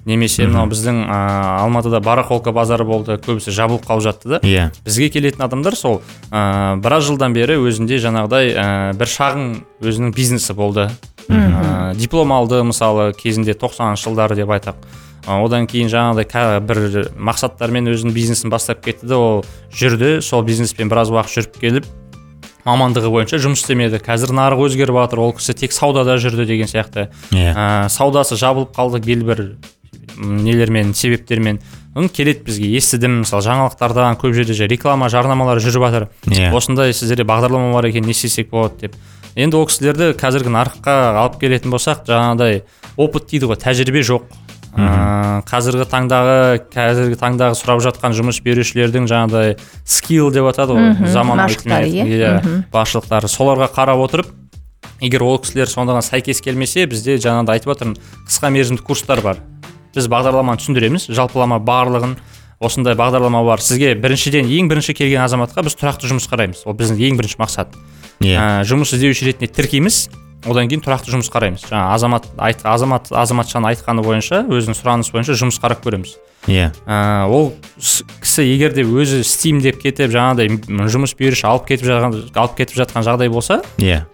немесе 0.05 0.47
мынау 0.47 0.69
біздің 0.71 1.03
ә, 1.05 1.17
алматыда 1.61 1.99
барахолка 2.03 2.53
базары 2.55 2.85
болды 2.87 3.17
көбісі 3.21 3.53
жабылып 3.53 3.85
қалып 3.85 4.05
жатты 4.05 4.33
да. 4.35 4.39
Иә. 4.41 4.71
Бізге 4.85 5.09
келетін 5.13 5.45
адамдар 5.45 5.77
сол 5.77 6.01
ә, 6.31 6.75
біраз 6.81 7.05
жылдан 7.09 7.35
бері 7.37 7.59
өзінде 7.61 7.99
жаңағыдай 8.01 8.53
ә, 8.55 8.65
бір 8.97 9.11
шағын 9.13 9.47
өзінің 9.81 10.15
бизнесі 10.17 10.57
болды. 10.57 10.89
Ә, 11.29 11.93
диплом 11.95 12.33
алды 12.33 12.63
мысалы 12.65 13.11
кезінде 13.13 13.53
90 13.53 13.99
жылдары 14.01 14.35
деп 14.39 14.49
айтақ. 14.49 14.81
Одан 15.29 15.67
кейін 15.69 15.89
жаңағыдай 15.91 16.61
бір 16.65 17.11
мақсаттармен 17.13 17.91
өзінің 17.93 18.15
бизнесін 18.15 18.49
бастап 18.49 18.81
кетті 18.81 19.05
де 19.11 19.17
ол 19.17 19.43
жүрді. 19.69 20.15
Сол 20.25 20.41
бизнеспен 20.47 20.89
біраз 20.89 21.13
уақыт 21.13 21.35
жүріп 21.37 21.59
келіп 21.61 21.91
мамандығы 22.65 23.11
бойынша 23.13 23.39
жұмыс 23.41 23.61
істемеді. 23.63 24.01
Қазір 24.01 24.33
нарық 24.37 24.65
өзгеріп 24.67 24.97
жатыр. 24.97 25.21
Ол 25.21 25.35
кісі 25.37 25.55
тек 25.57 25.73
саудада 25.73 26.17
жүрді 26.21 26.45
деген 26.49 26.69
сияқты. 26.69 27.09
Иә. 27.33 27.53
Ә, 27.53 27.89
саудасы 27.89 28.37
жабылып 28.37 28.73
қалды 28.75 29.01
белгілі 29.01 29.29
бір 29.29 29.43
нелермен 30.17 30.93
себептермен 30.93 31.59
соны 31.93 32.09
келеді 32.09 32.45
бізге 32.47 32.69
естідім 32.77 33.21
мысалы 33.23 33.43
жаңалықтардан 33.45 34.19
көп 34.21 34.33
жерде 34.37 34.53
же 34.55 34.67
реклама 34.67 35.09
жарнамалар 35.11 35.59
жүріп 35.59 35.83
жатыр. 35.87 36.07
Иә. 36.27 36.53
осындай 36.55 36.93
сіздерде 36.93 37.23
бағдарлама 37.27 37.73
бар 37.73 37.89
екен 37.89 38.05
не 38.05 38.11
істесек 38.15 38.49
болады 38.49 38.87
деп. 38.87 38.95
Енді 39.35 39.57
ол 39.57 39.65
кісілерді 39.67 40.13
қазіргі 40.19 40.51
нарыққа 40.55 40.95
алып 41.19 41.39
келетін 41.41 41.71
болсақ 41.71 42.05
жаңағыдай 42.07 42.63
опыт 42.97 43.27
дейді 43.31 43.51
ғой 43.51 43.59
тәжірибе 43.59 44.03
жоқ. 44.07 44.23
Ә, 44.71 45.43
қазіргі 45.51 45.83
таңдағы 45.91 46.61
қазіргі 46.71 47.17
таңдағы 47.19 47.57
сұрап 47.59 47.81
жатқан 47.83 48.13
жұмыс 48.15 48.37
берушілердің 48.39 49.03
жаңағыдай 49.11 49.57
скилл 49.83 50.31
деп 50.31 50.47
атады 50.47 50.77
ғой 50.77 50.93
Мгм, 50.93 51.07
заманауи 51.11 51.51
машықтары, 51.51 51.89
тілмен 51.91 52.07
иә? 52.07 52.29
иә 52.39 52.63
басшылықтары 52.71 53.27
соларға 53.27 53.67
қарап 53.67 53.99
отырып 53.99 54.29
егер 55.03 55.23
ол 55.27 55.39
кісілер 55.43 55.67
сондаған 55.67 56.07
сәйкес 56.07 56.39
келмесе 56.39 56.85
бізде 56.87 57.17
жаңағыдай 57.19 57.59
айтып 57.59 57.73
отырмын 57.75 57.97
қысқа 58.29 58.51
мерзімді 58.55 58.83
курстар 58.87 59.19
бар. 59.19 59.43
Біз 59.95 60.07
бағдарламаны 60.11 60.61
түсіндіреміз. 60.61 61.09
Жалпылама 61.11 61.59
барлығын 61.63 62.15
осындай 62.61 62.95
бағдарлама 62.95 63.43
бар. 63.45 63.61
Сізге 63.63 63.93
біріншіден 63.99 64.49
ең 64.49 64.69
бірінші 64.71 64.95
келген 64.97 65.25
азаматқа 65.25 65.65
біз 65.65 65.77
тұрақты 65.79 66.11
жұмыс 66.11 66.29
қараймыз. 66.31 66.65
Ол 66.69 66.77
біздің 66.77 67.01
ең 67.09 67.21
бірінші 67.21 67.39
мақсат. 67.41 67.77
Иә. 68.21 68.37
Ә, 68.37 68.43
жұмыс 68.69 68.93
іздеуші 68.95 69.31
ретінде 69.31 69.51
тіркейміз. 69.51 70.03
Одан 70.45 70.69
кейін 70.69 70.81
тұрақты 70.85 71.13
жұмыс 71.13 71.29
қараймыз. 71.33 71.67
Жаңа 71.69 71.93
азамат 71.93 72.27
айт, 72.41 72.63
азамат 72.65 73.11
азаматшаның 73.13 73.73
айтқаны 73.75 74.05
бойынша 74.05 74.43
өзінің 74.49 74.77
сұранысы 74.77 75.13
бойынша 75.13 75.37
жұмыс 75.37 75.59
қарап 75.61 75.83
көреміз. 75.85 76.15
Иә. 76.49 76.71
Ә, 76.89 77.27
ол 77.29 77.51
кісі 77.77 78.45
егер 78.49 78.73
де 78.73 78.81
өзі 78.81 79.21
істеймін 79.21 79.61
деп 79.61 79.77
кетіп 79.83 80.09
жаңағыдай 80.09 80.49
жұмыс 80.89 81.13
беруші 81.17 81.45
алып 81.45 81.67
кетіп 81.69 81.85
жатқан 81.91 82.17
алып 82.33 82.55
кетіп 82.57 82.79
жатқан 82.81 83.05
жағдай 83.05 83.29
болса 83.29 83.59
иә. 83.77 84.07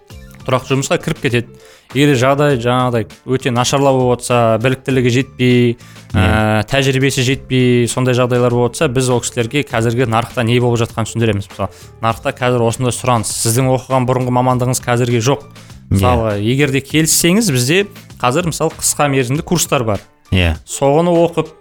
Тұрақты 0.48 0.72
жұмысқа 0.72 0.96
кіріп 1.04 1.20
кетеді. 1.22 1.58
Егер 1.94 2.16
жағдай 2.20 2.58
жаңағыдай 2.60 3.06
өте 3.28 3.52
нашарлау 3.52 4.00
болып 4.00 4.22
жатса 4.22 4.58
біліктілігі 4.64 5.12
жетпей 5.12 5.76
ә, 6.12 6.64
тәжірибесі 6.68 7.24
жетпей 7.24 7.86
сондай 7.88 8.16
жағдайлар 8.16 8.52
болып 8.52 8.76
жатса 8.76 8.88
біз 8.92 9.08
ол 9.12 9.22
кісілерге 9.24 9.62
қазіргі 9.68 10.08
нарықта 10.08 10.44
не 10.44 10.58
болып 10.60 10.82
жатқанын 10.82 11.08
түсіндіреміз. 11.08 11.48
Мысалы 11.48 11.70
нарықта 12.04 12.34
қазір 12.36 12.64
осындай 12.66 12.92
сұраныс. 12.96 13.32
Сіздің 13.44 13.72
оқыған 13.76 14.08
бұрынғы 14.08 14.36
мамандығыңыз 14.36 14.82
қазірге 14.84 15.22
жоқ. 15.24 15.46
Мысалы 15.88 16.36
егер 16.44 16.72
де 16.72 16.84
келіссеңіз 16.84 17.48
бізде 17.54 17.86
қазір 18.20 18.50
мысалы 18.52 18.76
қысқа 18.76 19.08
мерзімді 19.08 19.46
курстар 19.48 19.84
бар. 19.88 20.04
Иә. 20.28 20.58
Соны 20.68 21.14
оқып 21.16 21.54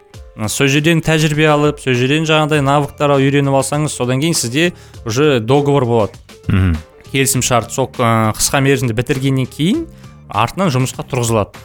сол 0.51 0.67
жерден 0.67 0.99
тәжірибе 1.01 1.47
алып 1.49 1.79
сол 1.79 1.95
жерден 1.97 2.27
жаңағыдай 2.27 2.61
навыктар 2.61 3.15
үйреніп 3.15 3.55
алсаңыз 3.57 3.95
содан 3.95 4.19
кейін 4.21 4.35
сізде 4.35 4.73
уже 5.05 5.39
договор 5.39 5.85
болады. 5.87 6.19
Мхм. 6.47 6.75
Келісім 7.11 7.43
шарт 7.45 7.73
сол 7.73 7.89
қысқа 7.93 8.61
мерзімді 8.63 8.95
бітіргеннен 8.97 9.49
кейін 9.49 9.87
артынан 10.29 10.71
жұмысқа 10.73 11.05
тұрғызылады. 11.07 11.57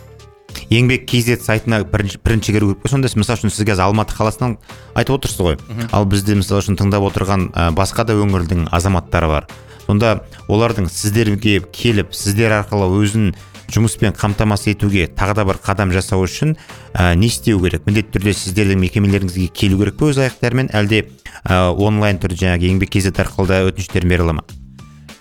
Еңбек 0.73 1.07
kz 1.09 1.41
сайтына 1.45 1.83
бірінші, 1.89 2.19
бірінші 2.25 2.53
кіру 2.53 2.73
керек 2.73 2.83
пе? 2.83 2.91
Сонда 2.93 3.09
мысалы 3.17 3.41
үшін 3.41 3.53
сіз 3.53 3.67
қазір 3.67 3.87
алматы 3.87 4.17
қаласынан 4.17 4.59
айтып 4.95 5.17
отырсыз 5.17 5.41
ғой. 5.41 5.57
Ал 5.93 6.05
бізде 6.09 6.37
мысалы 6.37 6.63
үшін 6.63 6.77
тыңдап 6.81 7.07
отырған 7.09 7.49
басқа 7.77 8.05
да 8.09 8.17
өңірдің 8.21 8.69
азаматтары 8.73 9.29
бар. 9.33 9.49
Сонда 9.87 10.23
олардың 10.49 10.89
сіздерге 10.93 11.61
келіп 11.73 12.13
сіздер 12.17 12.53
арқылы 12.61 12.91
өзін 13.01 13.33
жұмыспен 13.73 14.13
қамтамасыз 14.17 14.75
етуге 14.77 15.09
тағы 15.09 15.39
да 15.41 15.47
бір 15.49 15.61
қадам 15.65 15.93
жасау 15.93 16.27
үшін 16.27 16.57
ә, 16.93 17.15
не 17.17 17.33
істеу 17.33 17.61
керек? 17.65 17.87
Міндетті 17.89 18.19
түрде 18.19 18.35
сіздердің 18.37 18.83
мекемелеріңізге 18.85 19.49
келу 19.49 19.81
керек 19.81 19.97
пе 19.97 20.13
өз 20.13 20.21
аяқтарымен? 20.21 20.69
Әлде 20.77 21.07
ә, 21.49 21.73
онлайн 21.73 22.21
түрде 22.21 22.45
жаңағы 22.45 22.69
еңбек 22.69 22.93
kz 22.93 23.17
арқылы 23.17 23.49
да 23.49 23.63
өтініштерін 23.71 24.13
бере 24.13 24.29
ала 24.29 24.43
ма? 24.43 24.62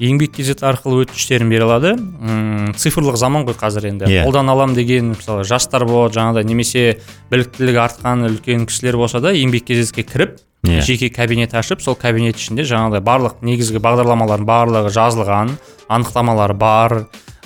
Еңбек 0.02 0.34
kz 0.36 0.56
арқылы 0.66 1.06
өтініштерін 1.06 1.50
бере 1.52 1.64
алады. 1.68 1.92
М, 1.96 2.74
цифрлық 2.74 3.16
заман 3.22 3.46
ғой 3.46 3.54
қазір 3.60 3.88
енді. 3.92 4.06
Иә. 4.10 4.26
қолдана 4.26 4.56
аламын 4.56 4.76
деген 4.76 5.14
мысалы 5.14 5.44
жастар 5.46 5.86
болады 5.86 6.18
жаңағыдай 6.18 6.46
немесе 6.50 6.86
біліктілігі 7.32 7.80
артқан 7.86 8.26
үлкен 8.30 8.66
кісілер 8.66 8.98
болса 8.98 9.20
да 9.22 9.32
еңбек 9.34 9.68
kzге 9.70 10.04
кіріп 10.04 10.40
Иә. 10.62 10.82
жеке 10.86 11.10
кабинет 11.10 11.54
ашып 11.58 11.82
сол 11.82 11.96
кабинет 11.96 12.38
ішінде 12.38 12.62
жаңағыдай 12.62 13.02
барлық 13.02 13.40
негізгі 13.42 13.80
бағдарламалардың 13.82 14.46
барлығы 14.46 14.92
жазылған 14.94 15.56
анықтамалары 15.90 16.54
бар 16.54 16.94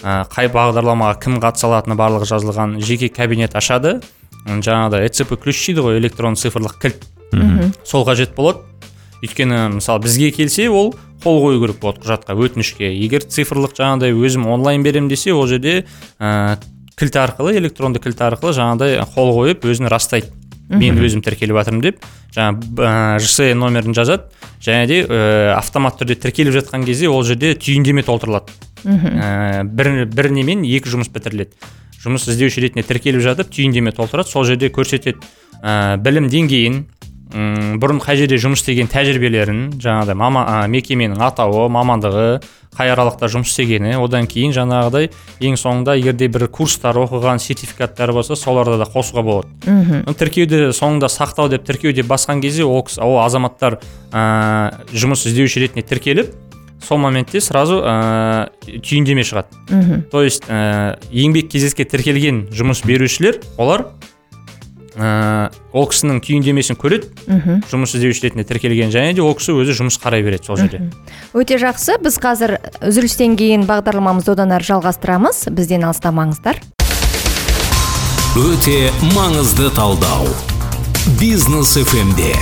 қай 0.04 0.50
бағдарламаға 0.52 1.16
кім 1.24 1.40
қатыса 1.40 1.70
алатыны 1.70 1.96
барлығы 1.96 2.28
жазылған 2.28 2.80
жеке 2.84 3.08
кабинет 3.10 3.56
ашады. 3.56 4.02
Жаңағыдай 4.46 5.08
эцп 5.08 5.32
ключ 5.42 5.64
дейді 5.66 5.82
ғой 5.82 5.98
электронды 5.98 6.44
цифрлық 6.44 6.76
кілт. 6.82 7.08
Сол 7.84 8.06
қажет 8.06 8.36
болады. 8.36 8.60
Өйткені 9.24 9.78
мысалы 9.80 10.04
бізге 10.04 10.32
келсе 10.36 10.70
ол 10.70 10.94
қол 11.24 11.42
қою 11.42 11.62
керек 11.64 11.80
болады 11.82 12.04
құжатқа. 12.04 12.36
Өтінішке. 12.38 12.92
Егер 12.92 13.24
цифрлық 13.24 13.76
жаңағыдай 13.78 14.14
өзім 14.14 14.48
онлайн 14.52 14.84
беремін 14.86 15.10
десе 15.10 15.34
ол 15.34 15.48
жерде 15.48 15.86
ә, 16.20 16.58
кілт 17.00 17.16
арқылы 17.18 17.56
электронды 17.58 18.02
кілт 18.04 18.22
арқылы 18.22 18.54
жаңағыдай 18.58 19.00
қол 19.16 19.34
қойып 19.40 19.66
өзін 19.66 19.90
растайды. 19.90 20.30
Мен 20.66 20.98
өзім 20.98 21.22
тіркеліп 21.22 21.60
жатырмын 21.60 21.82
деп 21.86 22.06
жаңа 22.34 23.20
жс 23.22 23.54
номерін 23.54 23.94
жазады. 23.94 24.30
Және 24.66 24.88
де 24.90 25.02
ә, 25.06 25.54
автомат 25.56 26.00
түрде 26.00 26.18
тіркеліп 26.18 26.56
жатқан 26.58 26.86
кезде 26.86 27.10
ол 27.10 27.24
жерде 27.24 27.54
түйіндеме 27.54 28.02
толтырылады. 28.06 28.54
Ә, 28.86 29.64
бір, 29.64 30.06
бір 30.10 30.32
немен 30.34 30.66
екі 30.66 30.90
жұмыс 30.90 31.12
бітіріледі. 31.14 31.54
Жұмыс 32.02 32.28
іздеуші 32.30 32.66
ретінде 32.66 32.86
тіркеліп 32.86 33.22
жатып 33.22 33.54
түйіндеме 33.54 33.94
толтырады. 33.94 34.30
Сол 34.30 34.46
жерде 34.46 34.72
көрсетеді 34.74 35.22
ә, 35.62 35.98
білім 36.02 36.30
деңгейін 36.34 36.84
м, 37.34 37.80
бұрын 37.82 38.02
қай 38.04 38.18
жерде 38.20 38.38
жұмыс 38.42 38.62
істеген 38.62 38.88
тәжірибелерін 38.92 39.64
жаңағыдай 39.82 40.16
мама 40.20 40.46
ә, 40.46 40.68
мекеменің 40.70 41.22
атауы 41.26 41.66
мамандығы 41.74 42.28
қай 42.76 42.92
аралықта 42.92 43.30
жұмыс 43.32 43.54
істегені 43.54 43.96
одан 44.04 44.28
кейін 44.28 44.52
жаңағыдай 44.52 45.10
ең 45.48 45.56
соңында 45.56 45.96
егер 45.96 46.14
де 46.20 46.28
бір 46.28 46.48
курстар 46.52 46.98
оқыған 47.00 47.40
сертификаттары 47.40 48.12
болса 48.14 48.36
соларды 48.36 48.76
да 48.78 48.84
қосуға 48.84 49.24
болады. 49.24 49.48
Мхм. 49.66 50.12
Тіркеуді 50.14 50.74
соңында 50.76 51.08
сақтау 51.08 51.48
деп 51.50 51.64
тіркеу 51.64 51.94
деп 51.96 52.06
басқан 52.12 52.42
кезде 52.44 52.66
ол, 52.68 52.84
кісі- 52.84 53.00
ол 53.02 53.22
азаматтар 53.24 53.80
ә, 54.12 54.84
жұмыс 54.92 55.24
іздеуші 55.32 55.64
ретінде 55.64 55.88
тіркеліп 55.88 56.34
сол 56.84 57.00
моментте 57.00 57.40
сразу 57.40 57.80
ә, 57.80 58.50
түйіндеме 58.68 59.24
шығады. 59.24 59.56
Мхм. 59.72 60.02
То 60.12 60.22
есть 60.22 60.44
ә, 60.52 61.00
еңбек 61.10 61.48
кезеске 61.50 61.86
тіркелген 61.88 62.50
жұмыс 62.52 62.84
берушілер 62.86 63.40
олар 63.58 63.88
ә, 64.96 65.52
ол 65.76 65.88
кісінің 65.92 66.22
түйіндемесін 66.24 66.80
көреді 66.80 67.12
мхм. 67.28 67.62
жұмыс 67.70 67.96
іздеуші 67.98 68.28
ретінде 68.28 68.46
тіркелген 68.48 68.94
және 68.96 69.14
де 69.16 69.22
ол 69.22 69.36
кісі 69.36 69.56
өзі 69.60 69.76
жұмыс 69.78 70.00
қарай 70.02 70.24
береді 70.26 70.48
сол 70.48 70.58
жерде. 70.58 70.82
Өте 71.36 71.60
жақсы. 71.62 72.00
Біз 72.02 72.20
қазір 72.24 72.58
үзілістен 72.80 73.36
кейін 73.40 73.68
бағдарламамызды 73.70 74.36
одан 74.36 74.56
әрі 74.56 74.72
жалғастырамыз. 74.72 75.48
Бізден 75.52 75.88
алыстамаңыздар. 75.92 76.62
Өте 78.36 78.92
маңызды 79.16 79.72
талдау. 79.76 80.28
Бизнес 81.20 81.78
фмде 81.78 82.34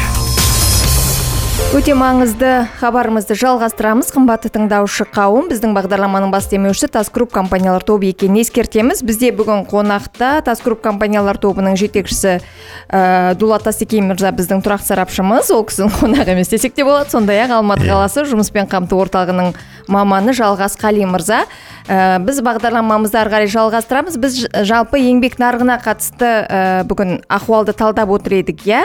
өте 1.73 1.95
маңызды 1.97 2.67
хабарымызды 2.77 3.33
жалғастырамыз. 3.39 4.11
Қымбатты 4.13 4.51
тыңдаушы 4.53 5.07
қауым 5.09 5.47
біздің 5.49 5.71
бағдарламаның 5.73 6.29
бас 6.29 6.45
демеушісі 6.51 6.91
тасгрупп 6.93 7.33
компаниялар 7.33 7.81
тобы 7.81 8.11
екенін 8.11 8.43
ескертеміз. 8.43 9.01
Бізде 9.01 9.31
бүгін 9.33 9.65
қонақта 9.71 10.43
тасгрупп 10.45 10.83
компаниялар 10.85 11.39
тобының 11.41 11.73
жетекшісі 11.81 12.35
ә, 12.37 13.33
дулат 13.41 13.65
тастекей 13.65 14.03
мырза 14.05 14.29
біздің 14.37 14.61
тұрақты 14.61 14.91
сарапшымыз. 14.91 15.49
Ол 15.55 15.65
кісінің 15.65 15.95
қонағы 15.97 16.35
емес 16.35 16.53
десек 16.53 16.77
те 16.77 16.85
болады. 16.85 17.09
Сондай 17.09 17.41
ақ 17.41 17.57
алматы 17.57 17.89
қаласы 17.89 18.27
жұмыспен 18.29 18.69
қамту 18.69 19.01
орталығының 19.01 19.55
маманы 19.87 20.33
жалғас 20.33 20.77
қали 20.79 21.05
мырза. 21.09 21.43
Ә, 21.87 22.17
біз 22.23 22.39
бағдарламамызды 22.45 23.19
ары 23.19 23.31
қарай 23.33 23.49
жалғастырамыз. 23.51 24.15
Біз 24.21 24.37
жалпы 24.67 25.01
еңбек 25.01 25.35
нарығына 25.41 25.79
қатысты 25.83 26.29
ә, 26.47 26.61
бүгін 26.87 27.21
ахуалды 27.27 27.75
талдап 27.75 28.13
отыр 28.15 28.37
едік 28.39 28.63
иә? 28.67 28.83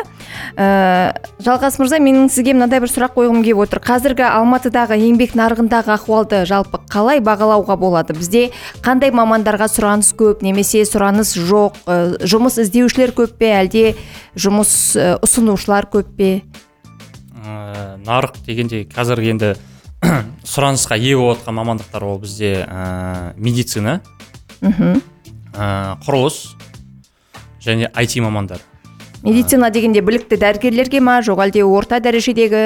Ә, 0.58 1.14
жалғас 1.44 1.78
мырза 1.78 2.00
менің 2.02 2.26
сізге 2.32 2.56
мынандай 2.56 2.82
бір 2.82 2.90
сұрақ 2.90 3.14
қойғым 3.14 3.44
келіп 3.46 3.62
отыр. 3.66 3.82
Қазіргі 3.86 4.26
алматыдағы 4.26 4.98
еңбек 4.98 5.36
нарығындағы 5.38 5.94
ахуалды 5.94 6.42
жалпы 6.48 6.82
қалай 6.90 7.22
бағалауға 7.22 7.78
болады? 7.78 8.18
Бізде 8.18 8.48
қандай 8.82 9.14
мамандарға 9.14 9.70
сұраныс 9.70 10.10
көп 10.18 10.42
немесе 10.42 10.82
сұраныс 10.88 11.36
жоқ? 11.38 11.78
Жұмыс 12.26 12.58
іздеушілер 12.64 13.14
көп 13.14 13.38
пе? 13.38 13.54
Әлде 13.62 13.94
жұмыс 14.34 14.72
ұсынушылар 15.22 15.86
көп 15.92 16.10
пе? 16.18 16.32
Нарық 18.04 18.42
дегенде 18.46 18.82
қазір 18.90 19.22
енді 19.30 19.54
сұранысқа 20.46 20.98
ие 20.98 21.16
болып 21.18 21.40
жатқан 21.40 21.56
мамандықтар 21.58 22.04
ол 22.06 22.18
бізде 22.22 22.64
ә, 22.68 23.32
медицина 23.36 24.00
мхм. 24.60 25.00
ә, 25.54 25.98
құрылыс 26.06 26.54
және 27.64 27.90
IT 27.92 28.20
мамандар. 28.22 28.60
Медицина 29.22 29.70
дегенде 29.74 30.00
білікті 30.00 30.38
дәрігерлерге 30.38 31.00
ма 31.02 31.18
жоқ 31.26 31.40
әлде 31.48 31.64
орта 31.66 31.98
дәрежедегі 31.98 32.60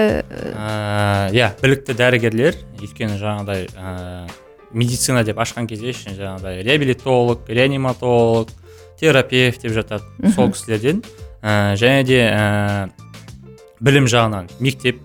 Ә, 0.52 1.32
иә 1.32 1.48
білікті 1.62 1.96
дәрігерлер 1.96 2.58
өйткені 2.82 3.16
жаңағыдай 3.16 3.70
ә, 3.72 4.28
медицина 4.72 5.24
деп 5.24 5.40
ашқан 5.40 5.66
кезде 5.66 5.90
ішіне 5.94 6.14
жаңағыдай 6.18 6.60
реабилитолог 6.66 7.48
реаниматолог 7.48 8.52
терапевт 9.00 9.62
деп 9.64 9.72
жатады 9.72 10.04
сол 10.36 10.52
кісілерден. 10.52 11.00
Ә, 11.42 11.72
және 11.80 12.04
де 12.04 12.20
ә, 12.28 12.90
білім 13.80 14.04
жағынан 14.06 14.52
мектеп 14.60 15.00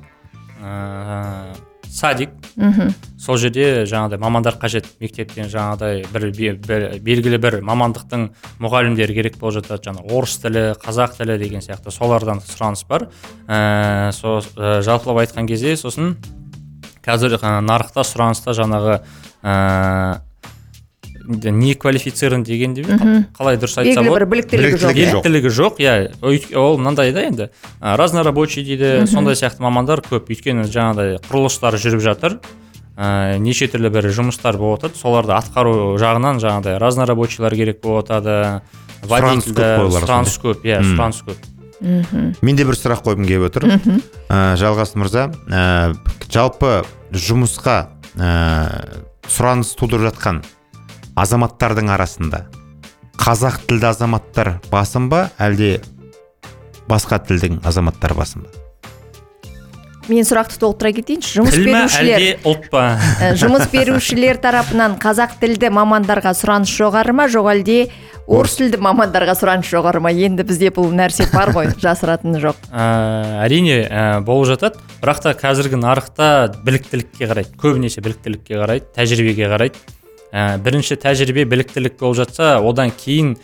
ә, 0.62 1.56
садик. 1.98 2.34
Мхм. 2.56 2.94
Сол 3.18 3.40
жерде 3.42 3.86
жаңағыдай 3.90 4.22
мамандар 4.22 4.58
қажет. 4.62 4.86
Мектептен 5.02 5.50
жаңағыдай 5.50 6.06
бір, 6.14 6.28
бір 6.68 6.86
белгілі 7.02 7.40
бір 7.42 7.60
мамандықтың 7.66 8.28
мұғалімдері 8.62 9.18
керек 9.18 9.40
болып 9.42 9.64
жатады. 9.64 9.90
Жаңағы 9.90 10.14
орыс 10.14 10.38
тілі 10.44 10.66
қазақ 10.84 11.18
тілі 11.18 11.40
деген 11.42 11.66
сияқты 11.66 11.94
солардан 11.94 12.42
сұраныс 12.46 12.86
бар. 12.90 13.10
Ә, 13.48 14.12
со, 14.14 14.38
ә, 14.56 14.80
жалпылап 14.86 15.24
айтқан 15.26 15.50
кезде 15.50 15.76
сосын 15.78 16.16
қазір 17.08 17.40
ә, 17.40 17.58
нарықта 17.66 18.06
сұраныста 18.06 18.54
жаңағы 18.58 19.00
ә, 19.42 20.22
не 21.28 21.74
квалифицирован 21.76 22.44
дегенде 22.44 22.84
ме? 22.84 22.96
Мгм. 22.96 23.26
қалай 23.38 23.58
дұрыс 23.60 23.78
айтса 23.78 24.00
белгілі 24.02 24.10
болады 24.10 24.26
бір 24.26 24.30
біліктілігі 24.32 24.78
жоқ 24.78 24.94
Біліктілігі 24.94 25.12
жоқ. 25.12 25.24
біліктілігі 25.24 25.50
жоқ 25.50 25.74
иә. 25.84 26.56
Ол 26.56 26.78
мынандай 26.80 27.12
да 27.14 27.22
енді. 27.28 27.50
Разнорабочий 27.82 28.64
дейді. 28.64 29.08
Сондай 29.08 29.36
сияқты 29.36 29.62
мамандар 29.62 30.00
көп. 30.02 30.30
Өйткені 30.32 30.64
жаңағыдай 30.72 31.20
құрылыстар 31.28 31.76
жүріп 31.76 32.02
жатыр. 32.02 32.40
Ә, 32.98 33.38
неше 33.38 33.68
түрлі 33.70 33.92
бір 33.94 34.08
жұмыстар 34.10 34.58
болып 34.58 34.82
жатады 34.82 34.98
соларды 34.98 35.36
атқару 35.38 36.00
жағынан 36.02 36.40
жаңағыдай 36.42 36.80
разнорабочийлар 36.82 37.54
керек 37.54 37.82
болып 37.84 38.08
жатады 38.10 38.62
Сұраныс 39.06 40.40
көп 40.42 40.64
иә 40.66 40.80
Мм. 40.82 40.96
сұраныс 40.96 41.20
көп. 41.28 41.44
Мхм 41.78 42.32
менде 42.42 42.66
бір 42.66 42.74
сұрақ 42.74 43.04
қойғым 43.06 43.28
келіп 43.30 43.44
отыр. 43.52 43.68
Мхм 43.70 44.00
ә, 44.34 44.56
жалғас 44.58 44.96
мырза 44.98 45.28
ә, 45.46 45.94
жалпы 46.34 46.82
жұмысқа 47.14 47.76
ә, 48.18 48.98
сұраныс 49.30 49.76
тудырып 49.78 50.10
жатқан 50.10 50.42
азаматтардың 51.18 51.90
арасында. 51.96 52.46
Қазақ 53.18 53.64
тілді 53.68 53.90
азаматтар 53.90 54.54
басым 54.72 55.10
ба 55.10 55.28
әлде 55.42 55.80
басқа 56.88 57.20
тілдің 57.26 57.62
азаматтар 57.66 58.14
басым 58.18 58.46
ба? 58.46 58.54
Мен 60.08 60.24
сұрақты 60.24 60.56
толықтыра 60.62 60.94
кетейінші 60.96 61.34
жұмыс 61.42 61.56
тіл 61.58 61.66
ма 61.68 61.82
берушілер 61.82 62.14
әлде 62.16 62.36
ұлт 62.48 62.68
па? 62.72 62.84
Ә, 63.20 63.34
жұмыс 63.36 63.66
берушілер 63.74 64.38
тарапынан 64.40 64.96
қазақ 65.02 65.34
тілді 65.42 65.72
мамандарға 65.76 66.32
сұраныс 66.38 66.72
жоғары 66.72 67.12
ма? 67.18 67.26
Жоқ 67.34 67.50
әлде 67.52 67.76
орыс 68.24 68.56
тілді 68.62 68.80
мамандарға 68.86 69.36
сұраныс 69.36 69.68
жоғары 69.68 70.00
ма? 70.06 70.14
Енді 70.16 70.46
бізде 70.48 70.72
бұл 70.72 70.94
нәрсе 70.96 71.28
бар 71.34 71.52
ғой 71.52 71.74
жасыратыны 71.84 72.40
жоқ. 72.40 72.70
Ә, 72.72 72.88
әрине 73.44 73.82
ә, 73.84 74.08
болып 74.24 74.48
жатады. 74.54 74.80
Бірақ 75.04 75.26
та 75.26 75.36
қазіргі 75.36 75.82
нарықта 75.82 76.32
біліктілікке 76.64 77.28
қарайды. 77.28 77.60
Көбінесе 77.60 78.06
біліктілікке 78.06 78.62
қарайды 78.64 78.88
тәжірибеге 78.96 79.52
қарайды. 79.52 79.97
Ә, 80.32 80.58
бірінші 80.60 80.98
тәжірибе 81.00 81.46
біліктілік 81.46 82.00
болып 82.00 82.18
жатса 82.24 82.58
одан 82.60 82.92
кейін 82.92 83.36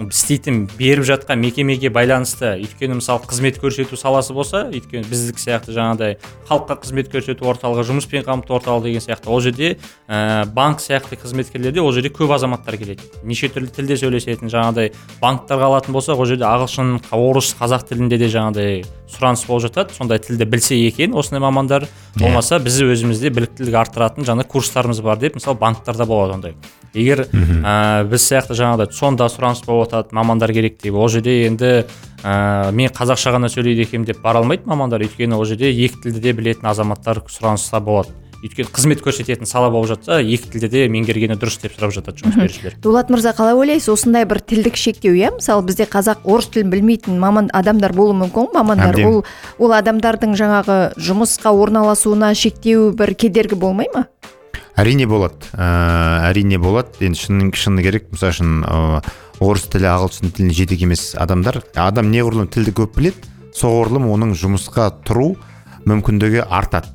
істейтін 0.00 0.64
беріп 0.78 1.04
жатқан 1.04 1.40
мекемеге 1.42 1.90
байланысты 1.92 2.54
өйткені 2.62 2.96
мысалы 2.98 3.26
қызмет 3.28 3.58
көрсету 3.60 3.98
саласы 4.00 4.32
болса 4.32 4.64
өйткені 4.72 5.04
біздікі 5.08 5.42
сияқты 5.42 5.74
жаңағыдай 5.76 6.16
халыққа 6.48 6.78
қызмет 6.82 7.10
көрсету 7.12 7.46
орталығы 7.50 7.84
жұмыспен 7.90 8.24
қамту 8.26 8.56
орталығы 8.56 8.88
деген 8.88 9.04
сияқты 9.04 9.28
ол 9.28 9.42
жерде 9.44 9.76
ә, 10.08 10.46
банк 10.46 10.80
сияқты 10.80 11.18
қызметкерлерде 11.20 11.84
ол 11.84 11.92
жерде 11.92 12.08
көп 12.08 12.32
азаматтар 12.34 12.78
келеді. 12.80 13.04
Неше 13.22 13.50
түрлі 13.52 13.68
тілде 13.68 13.98
сөйлесетін 14.00 14.52
жаңағыдай 14.52 14.92
банктерге 15.20 15.68
алатын 15.68 15.94
болсақ 15.94 16.24
ол 16.24 16.30
жерде 16.30 16.48
ағылшын 16.48 16.96
орыс 17.12 17.52
қазақ 17.60 17.88
тілінде 17.92 18.18
де 18.18 18.30
жаңағыдай 18.32 18.84
сұраныс 19.12 19.44
болып 19.46 19.68
жатады. 19.68 19.94
Сондай 19.94 20.22
тілді 20.24 20.48
білсе 20.48 20.78
екен 20.86 21.14
осындай 21.14 21.44
мамандар. 21.44 21.86
Болмаса 22.16 22.58
біз 22.62 22.80
өзімізде 22.82 23.30
біліктілік 23.30 23.76
арттыратын 23.84 24.24
жаңа 24.24 24.48
курстарымыз 24.48 25.04
бар 25.04 25.20
деп 25.20 25.36
мысалы 25.36 25.60
банктерде 25.60 26.08
болады 26.08 26.40
ондай. 26.40 26.56
Егер 26.94 27.26
ә, 27.32 28.04
біз 28.08 28.24
сияқты 28.26 28.56
жаңағыдай 28.58 28.92
сонда 28.96 29.28
сұраныс 29.32 29.64
болып 29.66 29.90
жатады 29.90 30.16
мамандар 30.16 30.52
керек 30.52 30.80
деп 30.82 30.94
ол 30.94 31.08
жерде 31.12 31.46
енді 31.46 31.70
ә, 32.22 32.72
мен 32.72 32.92
қазақша 32.92 33.32
ғана 33.36 33.50
сөйлейді 33.52 33.86
екенмін 33.86 34.08
деп 34.10 34.22
бара 34.22 34.42
алмайды 34.42 34.68
мамандар. 34.68 35.02
Өйткені 35.02 35.38
ол 35.38 35.46
жерде 35.48 35.70
екі 35.72 36.02
тілді 36.04 36.20
де 36.20 36.32
білетін 36.36 36.68
азаматтар 36.68 37.22
сұраныста 37.28 37.80
болады. 37.80 38.12
Өйткені 38.42 38.72
қызмет 38.74 39.02
көрсететін 39.04 39.46
сала 39.46 39.68
болып 39.70 39.92
жатса 39.92 40.18
екі 40.18 40.50
тілді 40.50 40.68
де 40.72 40.80
меңгергені 40.90 41.36
дұрыс 41.38 41.60
деп 41.62 41.76
сұрап 41.76 41.94
жатады 41.94 42.24
жұмыс 42.24 42.40
берушілер. 42.40 42.74
Дулат 42.82 43.10
мырза 43.14 43.30
қалай 43.38 43.54
ойлайсыз? 43.54 43.92
Осындай 43.94 44.26
бір 44.26 44.42
тілдік 44.42 44.74
шектеу 44.74 45.14
иә? 45.14 45.30
Мысалы 45.36 45.62
бізде 45.68 45.86
қазақ 45.86 46.26
орыс 46.26 46.50
тілін 46.50 46.72
білмейтін 46.74 47.22
маман 47.22 47.52
адамдар 47.54 47.94
болуы 47.94 48.18
мүмкін 48.18 48.50
ғой 48.50 48.56
мамандар. 48.58 48.98
Ол 49.06 49.22
ол 49.62 49.76
адамдардың 49.78 50.34
жаңағы 50.34 50.78
жұмысқа 50.98 51.54
орналасуына 51.54 52.34
шектеу 52.34 52.90
бір 52.98 53.14
кедергі 53.14 53.54
болмай 53.62 53.86
ма? 53.94 54.08
Әрине 54.80 55.06
болады. 55.10 55.48
Ә, 55.52 56.30
әрине 56.30 56.58
болады. 56.62 56.96
Енді 57.04 57.18
шыны, 57.18 57.50
шыны 57.56 57.84
керек 57.84 58.10
мысалы 58.12 58.32
үшін 58.32 58.52
орыс 59.42 59.66
тілі 59.72 59.88
ағылшын 59.90 60.32
тіліне 60.36 60.54
жетік 60.56 60.84
емес 60.86 61.12
адамдар 61.18 61.62
адам 61.74 62.12
неғұрлым 62.12 62.48
тілді 62.52 62.74
көп 62.78 62.96
біледі 62.98 63.30
соғұрлым 63.56 64.06
оның 64.12 64.36
жұмысқа 64.38 64.88
тұру 65.06 65.34
мүмкіндігі 65.88 66.44
артады. 66.46 66.92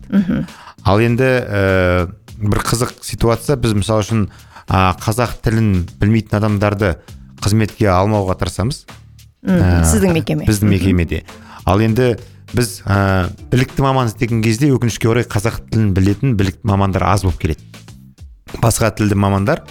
Ал 0.88 1.02
енді 1.04 1.28
ә, 1.28 2.08
бір 2.38 2.64
қызық 2.64 2.96
ситуация 3.04 3.58
біз 3.60 3.76
мысалы 3.78 4.06
үшін 4.06 4.24
ә, 4.70 4.96
қазақ 5.02 5.38
тілін 5.44 5.84
білмейтін 6.00 6.40
адамдарды 6.40 6.96
қызметке 7.44 7.90
алмауға 7.92 8.38
тырысамыз. 8.40 8.86
Ә, 9.44 9.84
сіздің 9.86 10.16
мекеме. 10.16 10.48
біздің 10.48 10.72
мекемеде. 10.72 11.24
Ал 11.66 11.82
енді 11.84 12.16
біз 12.54 12.82
ә, 12.86 13.28
білікті 13.52 13.84
маман 13.84 14.08
іздеген 14.12 14.44
кезде 14.46 14.70
өкінішке 14.72 15.10
орай 15.12 15.28
қазақ 15.28 15.60
тілін 15.72 15.92
білетін 15.98 16.38
білікті 16.40 16.68
мамандар 16.68 17.04
аз 17.10 17.26
болып 17.26 17.42
келеді. 17.42 17.64
Басқа 18.62 18.94
тілді 18.96 19.18
мамандар 19.20 19.64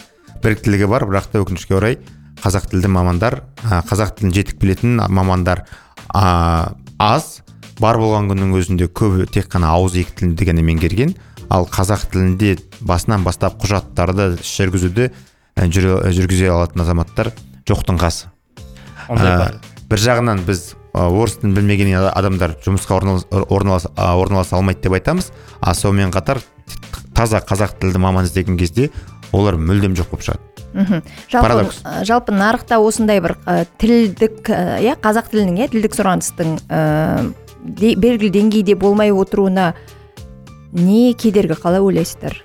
біліктілігі 0.43 0.91
бар 0.91 1.07
бірақ 1.09 1.31
та 1.33 1.41
өкінішке 1.41 1.77
орай 1.79 1.99
қазақ 2.43 2.69
тілді 2.71 2.93
мамандар 2.93 3.43
ә, 3.65 3.81
қазақ 3.89 4.19
тілін 4.19 4.35
жетік 4.37 4.61
білетін 4.61 5.01
мамандар 5.09 5.65
ә, 6.13 6.75
аз. 6.99 7.41
Бар 7.77 7.99
болған 8.01 8.31
күннің 8.31 8.55
өзінде 8.57 8.87
көбі 8.89 9.27
тек 9.29 9.51
қана 9.53 9.75
ауыз 9.77 9.99
екі 10.01 10.15
тілді 10.17 10.47
ғана 10.49 10.63
меңгерген. 10.65 11.11
Ал 11.53 11.67
қазақ 11.69 12.07
тілінде 12.09 12.55
басынан 12.81 13.21
бастап 13.27 13.59
құжаттарды 13.61 14.31
іс 14.41 14.53
жүргізуді 14.57 15.11
жүргізе 15.61 16.49
алатын 16.55 16.81
азаматтар 16.87 17.35
жоқтың 17.69 18.01
қасы. 18.01 18.31
Ә, 19.13 19.61
бір 19.91 20.03
жағынан 20.07 20.41
біз 20.49 20.71
орыс 20.97 21.37
тілін 21.41 21.55
білмеген 21.55 21.93
адамдар 22.09 22.57
жұмысқа 22.65 22.97
орналас- 22.99 23.27
орналас- 23.31 23.89
ә, 23.95 24.15
орналаса 24.17 24.57
алмайды 24.57 24.83
деп 24.89 24.97
айтамыз. 24.97 25.31
А 25.61 25.75
сонымен 25.75 26.11
қатар 26.11 26.41
таза 27.15 27.39
қазақ 27.41 27.79
тілді 27.81 27.99
маман 27.99 28.25
іздеген 28.25 28.57
кезде 28.57 28.91
олар 29.33 29.57
мүлдем 29.57 29.95
жоқ 29.97 30.11
болып 30.11 30.25
шығады. 30.25 30.41
Мхм. 30.77 31.03
Жалпы 31.31 32.33
ә, 32.33 32.37
нарықта 32.37 32.79
осындай 32.81 33.21
бір 33.21 33.37
ә, 33.47 33.67
тілдік 33.79 34.49
ә, 34.51 34.81
иә 34.85 34.97
қазақ 35.01 35.31
тілінің 35.33 35.61
иә 35.63 35.69
тілдік 35.73 35.95
сұраныстың 35.97 36.59
ә, 36.69 37.33
де- 37.65 37.95
белгілі 37.97 38.31
деңгейде 38.35 38.75
болмай 38.77 39.11
отыруына 39.13 39.75
не 40.73 41.15
кедергі 41.15 41.57
қалай 41.57 41.81
ойлайсыздар? 41.81 42.37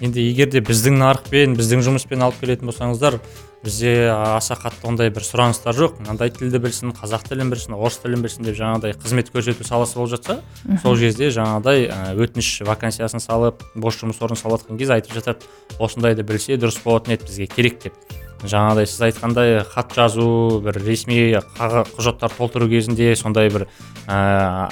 Енді 0.00 0.24
егер 0.30 0.48
де 0.50 0.60
біздің 0.64 0.96
нарықпен 0.98 1.54
біздің 1.58 1.84
жұмыспен 1.86 2.24
алып 2.24 2.40
келетін 2.40 2.70
болсаңыздар 2.70 3.20
бізде 3.64 4.10
аса 4.12 4.54
қатты 4.60 4.86
ондай 4.88 5.10
бір 5.14 5.24
сұраныстар 5.24 5.74
жоқ. 5.76 5.96
Мынандай 6.02 6.30
тілді 6.34 6.60
білсін 6.60 6.92
қазақ 6.94 7.24
тілін 7.30 7.50
білсін 7.52 7.76
орыс 7.78 7.96
тілін 8.02 8.22
білсін 8.24 8.44
деп 8.44 8.58
жаңағыдай 8.58 8.96
қызмет 9.00 9.32
көрсету 9.32 9.64
саласы 9.64 9.96
болып 9.96 10.12
жатса 10.12 10.38
сол 10.82 10.98
кезде 11.00 11.30
жаңағыдай 11.32 11.88
ә, 11.88 12.12
өтініш 12.14 12.60
вакансиясын 12.68 13.24
салып 13.24 13.64
бос 13.74 13.96
жұмыс 14.02 14.20
орнын 14.20 14.38
салып 14.38 14.60
жатқан 14.60 14.78
кезде 14.78 14.98
айтып 14.98 15.16
жатады. 15.16 15.48
Осындайды 15.80 16.22
білсе 16.22 16.60
дұрыс 16.60 16.78
болатын 16.84 17.16
еді 17.16 17.30
бізге 17.30 17.48
керек 17.48 17.80
деп. 17.88 17.96
Жаңағыдай 18.44 18.84
сіз 18.84 19.00
айтқандай 19.08 19.62
хат 19.64 19.94
жазу 19.96 20.60
бір 20.64 20.76
ресми 20.84 21.32
құжаттар 21.56 22.34
толтыру 22.36 22.68
кезінде 22.68 23.14
сондай 23.16 23.48
бір 23.48 23.64
ә, 24.04 24.68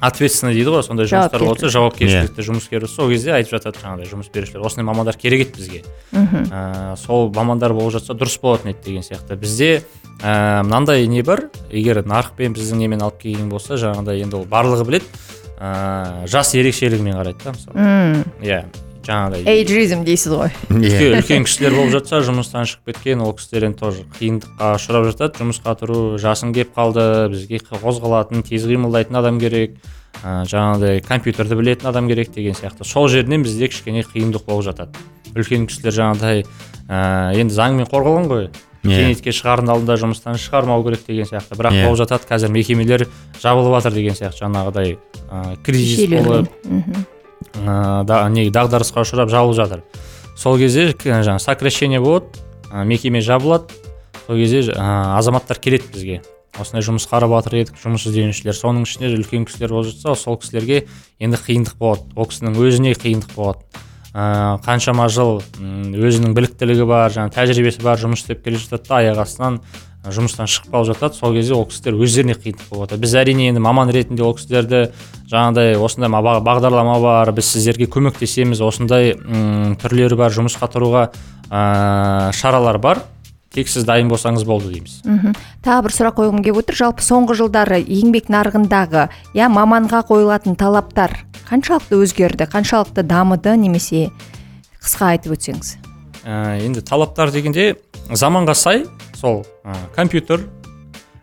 ответственно 0.00 0.52
дейді 0.54 0.72
ғой 0.72 0.82
сондай 0.86 1.08
жұмыстар 1.10 1.42
болса 1.42 1.70
жауапкершілікті 1.72 2.44
жұмыскер 2.46 2.86
сол 2.90 3.10
кезде 3.10 3.32
айтып 3.36 3.56
жатады 3.56 3.82
жаңағыдай 3.82 4.10
жұмыс 4.10 4.30
берушілер. 4.32 4.64
Осындай 4.64 4.86
мамандар 4.86 5.16
керек 5.18 5.46
еді 5.46 5.56
бізге. 5.58 5.82
Ә, 6.12 6.96
сол 6.96 7.32
мамандар 7.34 7.74
болып 7.74 7.96
жатса 7.98 8.14
дұрыс 8.14 8.38
болатын 8.40 8.72
еді 8.72 8.84
деген 8.84 9.06
сияқты. 9.06 9.36
Бізде 9.36 9.82
ә, 10.22 10.62
мынандай 10.62 11.06
не 11.06 11.22
бар? 11.22 11.48
Егер 11.70 12.04
нарықпен 12.06 12.54
біздің 12.54 12.84
немен 12.84 13.02
алып 13.02 13.22
келген 13.24 13.48
болса 13.50 13.78
жаңағыдай 13.80 14.22
енді 14.22 14.40
ол 14.42 14.46
барлығы 14.48 14.86
біледі. 14.86 15.24
Ә, 15.58 16.26
жас 16.30 16.54
ерекшелігімен 16.54 17.18
қарайды 17.18 17.42
да 17.44 17.56
мысалы. 17.56 18.24
Иә. 18.42 18.64
Жаңағыдай 19.08 19.48
эйджизм 19.48 20.04
дейсіз 20.06 20.34
ғой 20.36 20.52
үлкен, 20.68 21.14
үлкен 21.18 21.46
кісілер 21.48 21.74
болып 21.78 21.94
жатса 21.96 22.20
жұмыстан 22.26 22.68
шығып 22.68 22.92
кеткен 22.92 23.22
ол 23.24 23.32
кісілер 23.38 23.68
енді 23.70 23.80
тоже 23.80 24.04
қиындыққа 24.18 24.72
ұшырап 24.76 25.08
жатады. 25.08 25.40
Жұмысқа 25.42 25.74
тұру 25.80 25.98
жасың 26.20 26.52
келіп 26.56 26.74
қалды 26.76 27.06
бізге 27.32 27.62
қозғалатын 27.70 28.44
тез 28.46 28.68
қимылдайтын 28.68 29.18
адам 29.18 29.40
керек 29.40 29.76
ә, 30.22 30.44
жаңағыдай 30.48 31.02
компьютерді 31.08 31.58
білетін 31.58 31.90
адам 31.90 32.08
керек 32.08 32.32
деген 32.34 32.54
сияқты. 32.58 32.84
Сол 32.84 33.08
жерінен 33.08 33.42
бізде 33.46 33.68
кішкене 33.72 34.04
қиындық 34.04 34.44
болып 34.46 34.68
жатады. 34.68 35.04
Үлкен 35.34 35.68
кісілер 35.70 35.96
жаңағыдай 35.98 36.44
ә, 36.88 37.36
енді 37.38 37.54
заңмен 37.54 37.88
қорғалған 37.90 38.32
ғой. 38.32 38.48
Иә. 38.86 38.94
зейнетке 38.94 39.32
шығардың 39.34 39.72
алдында 39.74 39.96
жұмыстан 39.98 40.36
шығармау 40.38 40.84
керек 40.86 41.02
деген 41.06 41.26
сияқты. 41.26 41.56
Бірақ 41.58 41.74
Иә. 41.74 41.84
болып 41.88 41.98
жатады 41.98 42.28
қазір 42.30 42.52
мекемелер 42.54 43.08
жабылып 43.42 43.74
жатыр 43.74 43.96
деген 43.98 44.14
сияқты 44.14 44.44
жаңағыдай 44.46 44.96
ә, 45.28 45.56
кризис 45.66 46.06
болып. 46.08 46.48
Ә, 47.54 48.04
да, 48.04 48.22
не 48.32 48.48
дағдарысқа 48.50 49.04
ұшырап 49.04 49.30
жабылып 49.32 49.56
жатыр. 49.58 49.84
Сол 50.38 50.58
кезде 50.58 50.92
жаңағы 50.94 51.42
сокращение 51.42 52.00
болады 52.00 52.26
мекеме 52.84 53.20
жабылады. 53.20 53.74
Сол 54.26 54.36
кезде 54.36 54.72
азаматтар 54.72 55.58
келеді 55.58 55.90
бізге. 55.94 56.20
Осындай 56.58 56.82
жұмыс 56.82 57.06
қарап 57.10 57.32
жатыр 57.36 57.60
едік 57.60 57.76
жұмыс 57.78 58.06
ізденушілер. 58.08 58.56
Соның 58.56 58.86
ішінде 58.86 59.12
үлкен 59.14 59.44
кісілер 59.46 59.74
болып 59.74 59.92
жатса 59.92 60.14
сол 60.18 60.38
кісілерге 60.40 60.86
енді 61.18 61.38
қиындық 61.38 61.78
болады. 61.78 62.08
Ол 62.16 62.26
кісінің 62.30 62.58
өзіне 62.58 62.94
қиындық 62.98 63.34
болады. 63.36 63.62
Ә, 64.14 64.58
қаншама 64.64 65.06
жыл 65.12 65.42
өзінің 65.60 66.32
біліктілігі 66.34 66.86
бар 66.88 67.12
жаңағы 67.14 67.34
тәжірибесі 67.36 67.84
бар 67.84 68.00
жұмыс 68.00 68.24
істеп 68.24 68.40
келе 68.42 68.58
жатады 68.58 68.88
да 68.88 69.02
аяқ 69.02 69.20
астынан 69.22 69.60
жұмыстан 70.14 70.48
шығып 70.48 70.72
қалып 70.72 70.88
жатады. 70.92 71.14
Сол 71.18 71.34
кезде 71.34 71.54
ол 71.54 71.66
кісілер 71.68 71.98
өздеріне 71.98 72.36
қиындық 72.38 72.68
болып 72.70 72.88
жатады 72.88 73.00
біз 73.02 73.14
әрине 73.20 73.48
енді 73.50 73.60
маман 73.64 73.90
ретінде 73.94 74.22
ол 74.22 74.34
кісілерді 74.38 74.88
жаңағыдай 75.30 75.76
осындай 75.76 76.08
ма- 76.12 76.22
ба- 76.22 76.40
бағдарлама 76.44 76.98
бар 77.02 77.32
біз 77.32 77.50
сіздерге 77.52 77.86
көмектесеміз 77.90 78.62
осындай 78.64 79.14
түрлері 79.82 80.16
бар 80.16 80.32
жұмысқа 80.34 80.70
тұруға 80.72 81.08
ә, 81.50 82.32
шаралар 82.32 82.78
бар. 82.78 83.04
Тек 83.48 83.64
сіз 83.72 83.86
дайын 83.88 84.10
болсаңыз 84.12 84.42
болды 84.44 84.68
дейміз. 84.74 84.98
Мхм. 85.08 85.32
Тағы 85.64 85.86
бір 85.86 85.94
сұрақ 85.96 86.18
қойғым 86.18 86.42
келіп 86.44 86.58
отыр. 86.60 86.76
Жалпы 86.76 87.00
соңғы 87.00 87.34
жылдары 87.40 87.78
еңбек 87.80 88.28
нарығындағы 88.28 89.06
иә 89.32 89.48
маманға 89.48 90.02
қойылатын 90.10 90.52
талаптар 90.60 91.14
қаншалықты 91.48 91.96
өзгерді 91.96 92.44
қаншалықты 92.52 93.06
дамыды 93.08 93.56
немесе 93.56 94.10
қысқа 94.84 95.14
айтып 95.16 95.38
өтсеңіз? 95.38 95.78
Ә, 96.28 96.60
енді 96.60 96.82
талаптар 96.84 97.32
дегенде 97.32 97.70
заманға 98.10 98.54
сай 98.56 98.86
сол 99.16 99.44
ә, 99.64 99.74
компьютер 99.94 100.46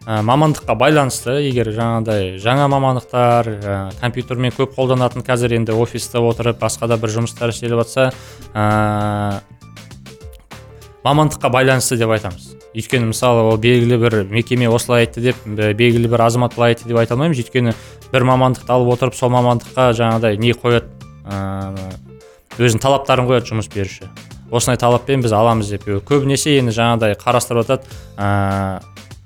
ә, 0.06 0.21
мамандыққа 0.21 0.76
байланысты 0.78 1.39
егер 1.48 1.71
жаңағыдай 1.74 2.36
жаңа 2.41 2.67
мамандықтар 2.69 3.50
ә, 3.50 3.78
компьютермен 4.02 4.54
көп 4.56 4.76
қолданатын 4.78 5.26
қазір 5.26 5.56
енді 5.58 5.74
офиста 5.74 6.21
отырып 6.21 6.60
басқа 6.62 6.88
да 6.91 6.98
бір 7.02 7.15
жұмыстар 7.15 7.54
істеліп 7.56 7.82
жатса 7.82 8.12
ә, 8.54 9.39
мамандыққа 11.06 11.50
байланысты 11.54 11.98
деп 11.98 12.13
айтамыз. 12.13 12.52
Өйткені 12.76 13.08
мысалы 13.13 13.45
ол 13.48 13.58
белгілі 13.62 13.98
бір 14.02 14.15
мекеме 14.28 14.67
осылай 14.67 15.06
айтты 15.06 15.21
деп 15.24 15.38
бе- 15.45 15.74
белгілі 15.74 16.10
бір 16.12 16.26
азамат 16.26 16.58
былай 16.58 16.74
айтты 16.74 16.89
деп 16.89 16.98
айта 17.00 17.13
алмаймыз. 17.15 17.39
Өйткені 17.39 17.76
бір 18.12 18.26
мамандықты 18.28 18.74
алып 18.74 18.93
отырып 18.98 19.15
сол 19.15 19.32
мамандыққа 19.32 19.93
жаңағыдай 19.95 20.38
не 20.41 20.52
қояды 20.52 20.89
ә, 21.24 21.71
өзінің 22.58 22.82
талаптарын 22.84 23.30
қояды 23.30 23.54
жұмыс 23.54 23.69
беруші. 23.71 24.10
Осындай 24.51 24.77
талаппен 24.81 25.21
біз 25.25 25.34
аламыз 25.34 25.69
деп 25.73 25.86
көбінесе 26.08 26.58
енді 26.60 26.73
жаңағыдай 26.75 27.15
қарастырып 27.21 27.65
жатады. 27.65 27.88
Ә, 28.17 28.81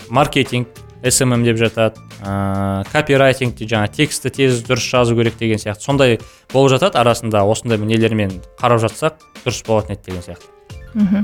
маркетинг 0.09 0.67
SMM 1.03 1.43
деп 1.47 1.57
жатады. 1.59 1.99
Ә, 2.23 2.83
копирайтинг 2.91 3.55
дейді 3.55 3.73
жаңағы 3.75 3.93
текстті 3.95 4.29
тез 4.35 4.63
дұрыс 4.67 4.83
жазу 4.91 5.15
керек 5.15 5.37
деген 5.39 5.59
сияқты. 5.61 5.85
Сондай 5.85 6.19
болып 6.53 6.71
жатады. 6.75 6.99
Арасында 6.99 7.43
осындай 7.47 7.77
нелермен 7.79 8.39
қарап 8.59 8.81
жатсақ 8.83 9.19
дұрыс 9.45 9.61
болатын 9.67 9.95
еді 9.95 10.09
деген 10.11 10.25
сияқты. 10.27 10.55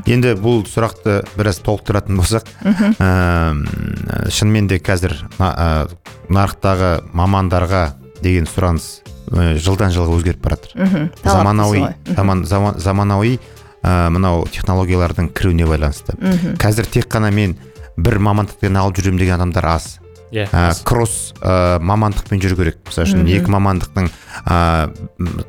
Енді 0.06 0.36
бұл 0.38 0.62
сұрақты 0.70 1.24
біраз 1.36 1.58
толықтыратын 1.66 2.20
болсақ 2.20 2.46
ә, 3.02 4.30
шынымен 4.30 4.68
де 4.70 4.78
қазір 4.78 5.16
ә, 5.42 5.88
нарықтағы 6.30 6.92
мамандарға 7.18 7.96
деген 8.22 8.46
сұраныс 8.46 9.02
ә, 9.34 9.56
жылдан 9.58 9.90
жылға 9.96 10.20
өзгеріп 10.20 10.44
бара 10.46 10.60
жатыр. 10.62 10.78
Мхм. 10.86 11.10
Заманауи 11.26 11.82
заман- 12.14 12.78
заманауи 12.78 13.40
ә, 13.86 14.10
мынау 14.10 14.48
технологиялардың 14.50 15.30
кіруіне 15.36 15.68
байланысты. 15.70 16.18
Мхм 16.18 16.58
қазір 16.62 16.90
тек 16.90 17.08
қана 17.12 17.30
мен 17.32 17.56
бір 17.98 18.18
мамандықпен 18.20 18.82
алып 18.82 18.98
жүремін 19.00 19.22
деген 19.22 19.38
адамдар 19.38 19.70
аз. 19.76 20.00
Иә 20.34 20.50
ә, 20.50 20.74
кросс 20.84 21.36
ә, 21.40 21.78
мамандықпен 21.80 22.42
жүру 22.42 22.58
керек. 22.58 22.82
Мысалы 22.90 23.08
үшін 23.08 23.30
екі 23.30 23.52
мамандықтың 23.54 24.10
ә, 24.50 24.58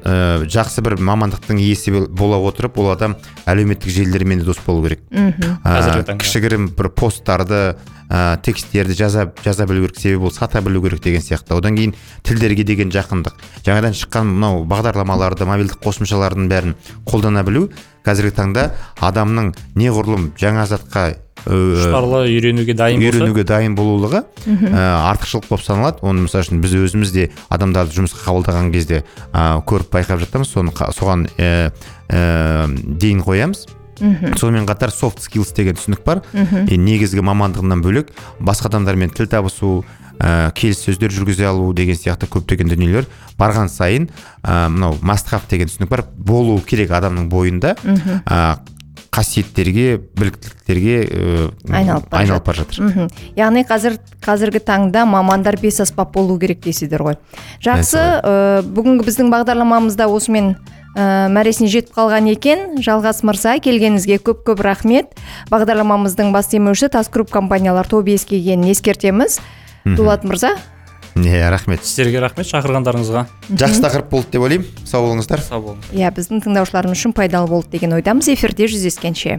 ә, 0.04 0.46
жақсы 0.52 0.84
бір 0.84 0.98
мамандықтың 1.00 1.58
иесі 1.64 2.04
бола 2.06 2.38
отырып 2.44 2.78
ол 2.78 2.92
адам 2.92 3.16
әлеуметтік 3.48 3.90
желілермен 3.90 4.44
де 4.44 4.46
дос 4.46 4.60
болу 4.66 4.84
керек. 4.84 5.02
Мхм 5.10 5.58
ә, 5.64 6.18
кішігірім 6.20 6.68
бір 6.76 6.92
посттарды 6.94 7.74
ә, 8.10 8.36
тексттерді 8.44 8.94
жаза 8.94 9.32
жаза 9.42 9.66
білу 9.66 9.88
керек 9.88 9.98
себебі 9.98 10.28
ол 10.28 10.36
сата 10.36 10.60
білу 10.60 10.84
керек 10.84 11.02
деген 11.02 11.24
сияқты. 11.24 11.56
Одан 11.56 11.74
кейін 11.74 11.96
тілдерге 12.22 12.62
деген 12.68 12.92
жақындық. 12.94 13.34
Жаңадан 13.66 13.96
шыққан 13.96 14.28
мынау 14.28 14.62
бағдарламаларды 14.68 15.48
мобильдік 15.48 15.80
қосымшалардың 15.82 16.50
бәрін 16.52 16.76
қолдана 17.08 17.42
білу 17.48 17.70
қазіргі 18.06 18.34
таңда 18.38 18.70
адамның 19.04 19.52
неғұрлым 19.78 20.30
жаңа 20.40 20.66
затқа 20.70 21.12
құштарлы 21.46 22.24
үйренуге 22.26 22.74
дайын 22.74 23.02
үйренуге 23.02 23.44
дайын 23.46 23.76
болулығы 23.78 24.22
ә, 24.46 24.80
артықшылық 25.12 25.46
болып 25.50 25.62
саналады. 25.62 26.02
Оны 26.02 26.24
мысалы 26.26 26.42
үшін 26.42 26.62
біз 26.64 26.74
өзіміз 26.74 27.12
де 27.14 27.28
адамдарды 27.54 27.94
жұмысқа 28.00 28.24
қабылдаған 28.24 28.72
кезде 28.74 29.04
ә, 29.30 29.62
көріп 29.62 29.92
байқап 29.94 30.22
жатамыз. 30.24 30.50
Соны 30.50 30.74
соған 30.74 31.28
ә, 31.38 31.70
ә, 32.10 32.66
дейін 32.98 33.22
қоямыз. 33.22 33.66
Сонымен 33.98 34.66
қатар 34.68 34.92
soft 34.94 35.22
skills 35.24 35.54
деген 35.56 35.76
түсінік 35.78 36.04
бар. 36.04 36.22
И 36.68 36.76
негізгі 36.76 37.24
мамандығынан 37.24 37.82
бөлек 37.84 38.12
басқа 38.40 38.70
адамдармен 38.70 39.10
тіл 39.10 39.30
табысу 39.32 39.84
ә, 40.20 40.52
келіссөздер 40.56 41.12
жүргізе 41.12 41.48
алу 41.48 41.72
деген 41.76 41.96
сияқты 41.96 42.28
көптеген 42.30 42.70
дүниелер 42.72 43.08
барған 43.38 43.68
сайын 43.72 44.08
ә, 44.42 44.68
мынау 44.68 44.96
have 45.00 45.48
деген 45.48 45.68
түсінік 45.68 45.88
бар. 45.88 46.04
Болу 46.16 46.60
керек 46.60 46.90
адамның 46.90 47.28
бойында 47.28 47.76
ә, 48.26 48.58
қасиеттерге 49.16 49.96
біліктіліктерге 50.18 50.96
ә, 51.04 51.50
Айналып 51.72 52.10
бара 52.10 52.22
айналып 52.22 52.44
бара 52.44 52.56
жатыр. 52.56 52.82
Мхм. 52.84 53.08
Яғни 53.36 53.64
қазір 53.64 53.98
қазіргі 54.24 54.60
таңда 54.60 55.06
мамандар 55.08 55.56
бес 55.60 55.80
аспап 55.80 56.12
болу 56.12 56.38
керек 56.38 56.60
дейсіздер 56.64 57.04
ғой. 57.06 57.16
Жақсы 57.64 58.02
ә, 58.20 58.62
бүгінгі 58.62 59.06
біздің 59.08 59.32
бағдарламамызда 59.32 60.08
осымен 60.12 60.56
ә, 60.96 61.28
мәресіне 61.32 61.68
жетіп 61.70 61.92
қалған 61.96 62.30
екен. 62.32 62.64
Жалғас 62.82 63.22
мырза 63.26 63.58
келгеніңізге 63.62 64.18
көп 64.24 64.46
көп 64.48 64.62
рахмет. 64.64 65.12
Бағдарламамыздың 65.52 66.32
бас 66.34 66.48
демеушісі 66.52 66.94
тас 66.96 67.12
групп 67.12 67.30
компаниялар 67.30 67.86
тобы 67.86 68.16
екенін 68.16 68.72
ескертеміз. 68.72 69.40
Дулат 69.84 70.24
мырза. 70.24 70.56
Иә 71.16 71.48
рахмет. 71.48 71.80
Сіздерге 71.84 72.20
рахмет 72.20 72.48
шақырғандарыңызға. 72.50 73.22
Жақсы 73.48 73.80
тақырып 73.80 74.10
болды 74.10 74.34
деп 74.34 74.42
ойлаймын. 74.44 74.66
Сау 74.84 75.06
болыңыздар. 75.06 75.40
Сау 75.40 75.62
болыңыз. 75.64 75.88
Иә 75.96 76.10
біздің 76.12 76.42
тыңдаушыларымыз 76.44 76.98
үшін 76.98 77.14
пайдалы 77.16 77.48
болды 77.48 77.72
деген 77.72 77.96
ойдамыз. 77.96 78.28
Эфирде 78.34 78.68
жүздескенше. 78.68 79.32